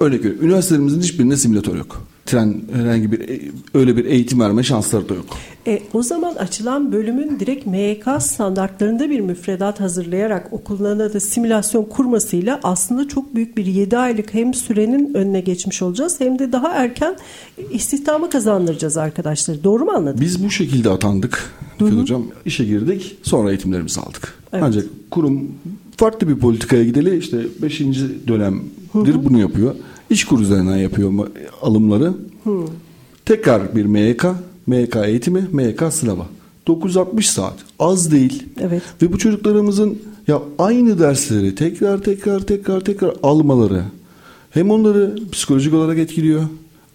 [0.00, 0.46] örnek veriyorum.
[0.46, 2.06] Üniversitelerimizin hiçbirinde simülatör yok.
[2.26, 3.40] Tren herhangi bir
[3.74, 5.26] öyle bir eğitim verme şansları da yok.
[5.66, 12.60] E, o zaman açılan bölümün direkt MYK standartlarında bir müfredat hazırlayarak okullarına da simülasyon kurmasıyla
[12.62, 17.16] aslında çok büyük bir 7 aylık hem sürenin önüne geçmiş olacağız hem de daha erken
[17.70, 19.64] istihdamı kazandıracağız arkadaşlar.
[19.64, 20.20] Doğru mu anladım?
[20.20, 21.52] Biz bu şekilde atandık.
[21.80, 24.34] Nükhet Hocam işe girdik sonra eğitimlerimizi aldık.
[24.52, 24.64] Evet.
[24.66, 25.48] Ancak kurum
[25.96, 27.80] farklı bir politikaya gideli işte 5.
[28.28, 29.74] dönemdir bunu yapıyor.
[30.10, 31.12] İş kur üzerinden yapıyor
[31.62, 32.12] alımları.
[33.26, 34.26] Tekrar bir MYK,
[34.66, 36.24] MYK eğitimi, MYK sınavı.
[36.66, 38.46] 960 saat az değil.
[38.60, 38.82] Evet.
[39.02, 39.98] Ve bu çocuklarımızın
[40.28, 43.82] ya aynı dersleri tekrar tekrar tekrar tekrar almaları
[44.50, 46.42] hem onları psikolojik olarak etkiliyor,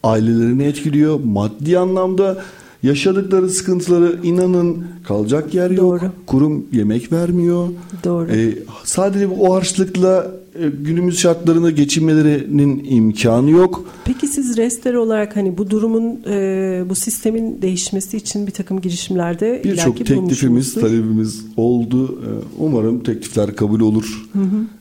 [0.03, 2.43] ailelerini etkiliyor, maddi anlamda
[2.85, 6.01] yaşadıkları sıkıntıları inanın kalacak yer yok.
[6.01, 6.11] Doğru.
[6.25, 7.67] Kurum yemek vermiyor.
[8.03, 8.31] Doğru.
[8.31, 13.85] Ee, sadece bu- o harçlıkla e, günümüz şartlarında geçinmelerinin imkanı yok.
[14.05, 19.61] Peki siz restler olarak hani bu durumun e, bu sistemin değişmesi için bir takım girişimlerde
[19.63, 22.21] Birçok teklifimiz, talebimiz oldu.
[22.21, 22.27] Ee,
[22.59, 24.25] Umarım teklifler kabul olur.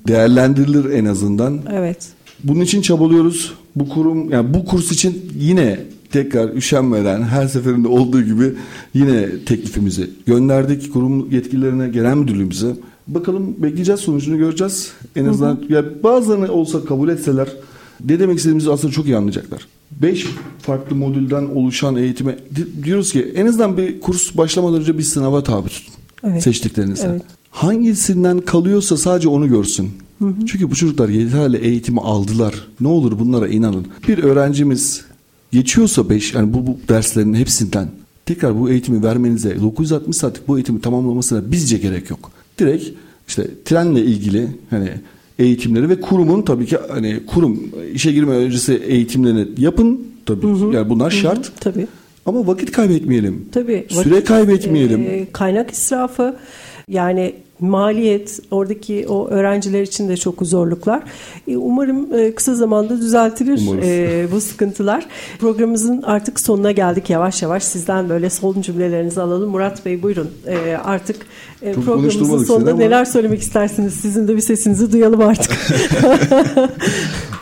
[0.09, 1.59] Değerlendirilir en azından.
[1.73, 2.09] Evet.
[2.45, 3.55] Bunun için çabalıyoruz.
[3.77, 5.81] Bu kurum yani bu kurs için yine
[6.15, 8.53] tekrar üşenmeden her seferinde olduğu gibi
[8.95, 12.77] yine teklifimizi gönderdik kurum yetkililerine, genel müdürlüğümüze.
[13.09, 14.93] Bakalım bekleyeceğiz sonucunu göreceğiz.
[15.17, 17.49] En azından ya bazılarını olsa kabul etseler
[18.09, 19.67] ne demek istediğimizi aslında çok iyi anlayacaklar.
[20.03, 20.27] 5
[20.63, 25.43] farklı modülden oluşan eğitime di- diyoruz ki en azından bir kurs başlamadan önce bir sınava
[25.43, 25.95] tabi tutun.
[26.25, 26.43] Evet.
[26.43, 27.07] Seçtiklerinize.
[27.11, 27.23] Evet.
[27.51, 29.91] Hangisinden kalıyorsa sadece onu görsün.
[30.47, 32.55] Çünkü bu çocuklar yeterli eğitimi aldılar.
[32.81, 33.87] Ne olur bunlara inanın.
[34.09, 35.05] Bir öğrencimiz
[35.55, 37.89] geçiyorsa 5 yani bu, bu derslerin hepsinden
[38.27, 42.31] tekrar bu eğitimi vermenize 960 saatlik bu eğitimi tamamlamasına bizce gerek yok.
[42.59, 42.85] Direkt
[43.29, 44.91] işte trenle ilgili hani
[45.39, 47.61] eğitimleri ve kurumun tabii ki hani kurum
[47.95, 50.77] işe girmeden öncesi eğitimlerini yapın tabii ki.
[50.77, 51.53] yani bunlar şart.
[51.61, 51.87] Tabii.
[52.27, 53.49] Ama vakit kaybetmeyelim.
[53.53, 53.87] Tabii.
[53.89, 55.01] Süre vakit, kaybetmeyelim.
[55.01, 56.37] e, kaynak israfı
[56.89, 61.03] yani maliyet oradaki o öğrenciler için de çok zorluklar.
[61.49, 65.07] E, umarım e, kısa zamanda düzeltilir e, bu sıkıntılar.
[65.41, 67.63] Programımızın artık sonuna geldik yavaş yavaş.
[67.63, 69.51] Sizden böyle son cümlelerinizi alalım.
[69.51, 70.31] Murat Bey buyurun.
[70.47, 71.17] E, artık
[71.75, 73.95] Çok programımızın sonunda ama- neler söylemek istersiniz?
[73.95, 75.53] Sizin de bir sesinizi duyalım artık.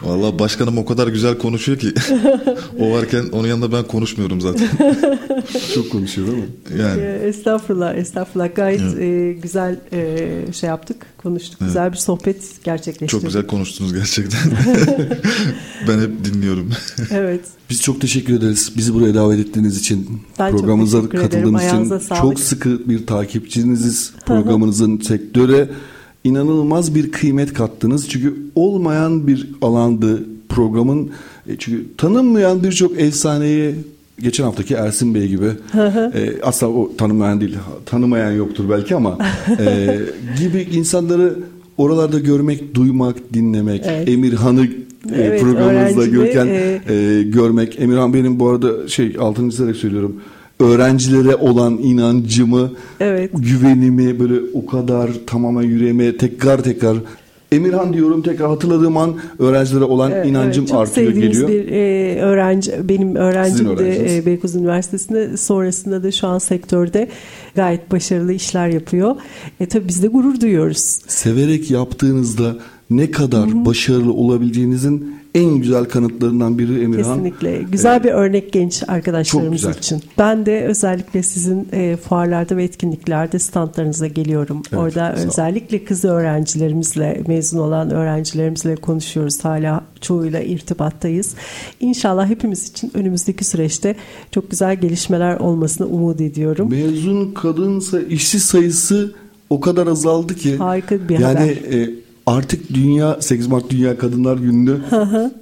[0.03, 1.93] Vallahi başkanım o kadar güzel konuşuyor ki
[2.81, 4.69] o varken onun yanında ben konuşmuyorum zaten.
[5.75, 6.49] Çok konuşuyor değil mi?
[6.81, 8.55] Yani E, estağfurullah, estağfurullah.
[8.55, 11.61] Gayet e, güzel e, şey yaptık, konuştuk.
[11.61, 13.11] Güzel bir sohbet gerçekleştirdik.
[13.11, 14.41] çok güzel konuştunuz gerçekten.
[15.89, 16.71] ben hep dinliyorum.
[17.11, 17.41] Evet.
[17.73, 18.73] Biz çok teşekkür ederiz.
[18.77, 20.09] Bizi buraya davet ettiğiniz için,
[20.39, 22.23] Ben programımıza katıldığınız için sağlık.
[22.23, 24.13] çok sıkı bir takipçiniziz.
[24.27, 25.69] Programınızın sektöre
[26.25, 28.09] inanılmaz bir kıymet kattınız.
[28.09, 31.11] Çünkü olmayan bir alandı programın.
[31.49, 33.75] E, Çünkü tanınmayan birçok efsaneyi
[34.21, 35.51] geçen haftaki Ersin Bey gibi
[36.15, 37.57] e, asla o tanımayan değil
[37.87, 39.19] tanımayan yoktur belki ama
[39.59, 40.01] e,
[40.39, 41.39] gibi insanları
[41.77, 44.09] oralarda görmek, duymak, dinlemek, Evet.
[44.09, 47.81] Emirhan'ı e, Evet, programımızda görken e, e, görmek.
[47.81, 50.17] Emirhan benim bu arada şey altını çizerek söylüyorum.
[50.61, 53.31] Öğrencilere olan inancımı, Evet.
[53.35, 56.97] güvenimi böyle o kadar tamamen yüreğime tekrar tekrar
[57.53, 61.49] Emirhan diyorum tekrar hatırladığım an öğrencilere olan Evet, inancım evet, çok artıyor geliyor.
[61.49, 67.09] bir e, öğrenci benim öğrencim de e, Beykoz Üniversitesi'nde sonrasında da şu an sektörde
[67.55, 69.17] gayet başarılı işler yapıyor.
[69.61, 70.99] E tabii biz de gurur duyuyoruz.
[71.07, 72.57] Severek yaptığınızda
[72.91, 77.15] ne kadar başarılı olabileceğinizin en güzel kanıtlarından biri Emirhan.
[77.15, 77.63] Kesinlikle.
[77.63, 80.03] Güzel bir örnek genç arkadaşlarımız için.
[80.19, 84.63] Ben de özellikle sizin e, fuarlarda ve etkinliklerde standlarınıza geliyorum.
[84.69, 89.45] Evet, Orada özellikle kız öğrencilerimizle, mezun olan öğrencilerimizle konuşuyoruz.
[89.45, 91.35] Hala çoğuyla irtibattayız.
[91.81, 93.97] İnşallah hepimiz için önümüzdeki süreçte
[94.31, 96.71] çok güzel gelişmeler olmasını umut ediyorum.
[96.71, 99.15] Mezun kadınsa işsiz sayısı
[99.51, 100.57] o kadar azaldı ki.
[100.57, 101.49] Harika bir yani, haber.
[101.49, 101.91] e,
[102.27, 104.77] artık dünya 8 Mart Dünya Kadınlar Günü'nü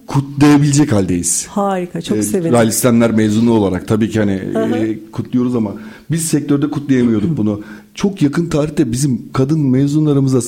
[0.06, 1.46] kutlayabilecek haldeyiz.
[1.46, 2.52] Harika, çok E, sevindim.
[2.52, 5.72] Rally sistemler mezunu olarak tabii ki hani e, kutluyoruz ama
[6.10, 7.60] biz sektörde kutlayamıyorduk bunu.
[7.94, 10.40] Çok yakın tarihte bizim kadın mezunlarımıza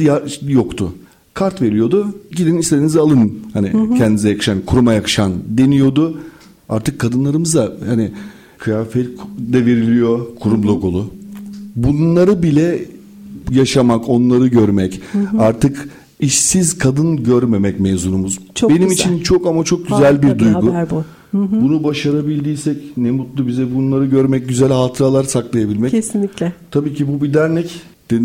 [0.00, 0.92] ya- yoktu.
[1.34, 2.06] Kart veriyordu.
[2.36, 3.32] Gidin istediğinizi alın.
[3.52, 6.18] Hani kendinize yakışan, kuruma yakışan deniyordu.
[6.68, 8.10] Artık kadınlarımıza hani
[8.58, 11.10] kıyafet de veriliyor kurum logolu.
[11.76, 12.84] bunları bile
[13.50, 15.00] yaşamak, onları görmek.
[15.38, 15.88] Artık
[16.20, 18.38] işsiz kadın görmemek mezunumuz.
[18.54, 19.04] Çok Benim güzel.
[19.04, 20.54] için çok ama çok güzel Harika bir duygu.
[20.74, 21.04] haber bu.
[21.32, 25.90] Bunu başarabildiysek ne mutlu bize bunları görmek, güzel hatıralar saklayabilmek.
[25.90, 26.52] Kesinlikle.
[26.70, 27.80] Tabii ki bu bir dernek.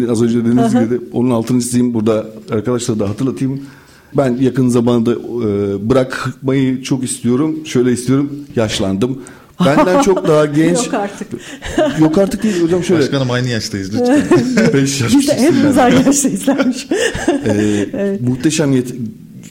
[0.09, 1.93] Az önce dediğiniz gibi de onun altını çizeyim.
[1.93, 3.59] Burada arkadaşlara da hatırlatayım.
[4.17, 7.55] Ben yakın zamanda e, bırakmayı çok istiyorum.
[7.65, 8.29] Şöyle istiyorum.
[8.55, 9.17] Yaşlandım.
[9.65, 10.77] Benden çok daha genç.
[10.85, 11.27] Yok artık.
[11.99, 13.01] Yok artık değil hocam şöyle.
[13.01, 14.21] Başkanım aynı yaştayız lütfen.
[14.73, 16.87] 5 yaş Biz de hepimiz aynı yaşta izlenmiş.
[17.45, 17.85] Ee,
[18.27, 18.95] Muhteşem yet-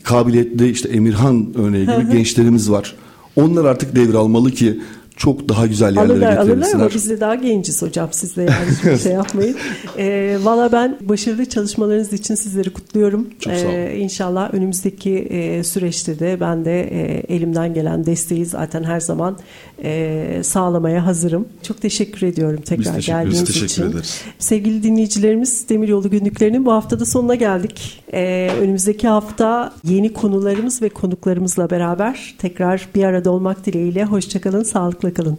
[0.02, 2.94] kabiliyetli işte Emirhan örneği gibi gençlerimiz var.
[3.36, 4.80] Onlar artık devralmalı ki
[5.16, 6.80] çok daha güzel yerlere alırlar alırlar getirebilsinler.
[6.84, 9.56] ama biz de daha genciz hocam siz de yani şey yapmayın.
[9.98, 13.28] Ee, Valla ben başarılı çalışmalarınız için sizleri kutluyorum.
[13.40, 13.74] Çok sağ olun.
[13.74, 19.38] Ee, inşallah önümüzdeki e, süreçte de ben de e, elimden gelen desteği zaten her zaman
[19.84, 21.48] e, sağlamaya hazırım.
[21.62, 23.06] Çok teşekkür ediyorum tekrar teşekkür ederiz.
[23.06, 23.82] geldiğiniz Biz teşekkür için.
[23.90, 24.20] ederiz.
[24.38, 28.04] Sevgili dinleyicilerimiz Demiryolu günlüklerinin bu haftada sonuna geldik.
[28.14, 34.04] Ee, önümüzdeki hafta yeni konularımız ve konuklarımızla beraber tekrar bir arada olmak dileğiyle.
[34.04, 34.62] Hoşçakalın,
[35.04, 35.38] sağlıkla kalın.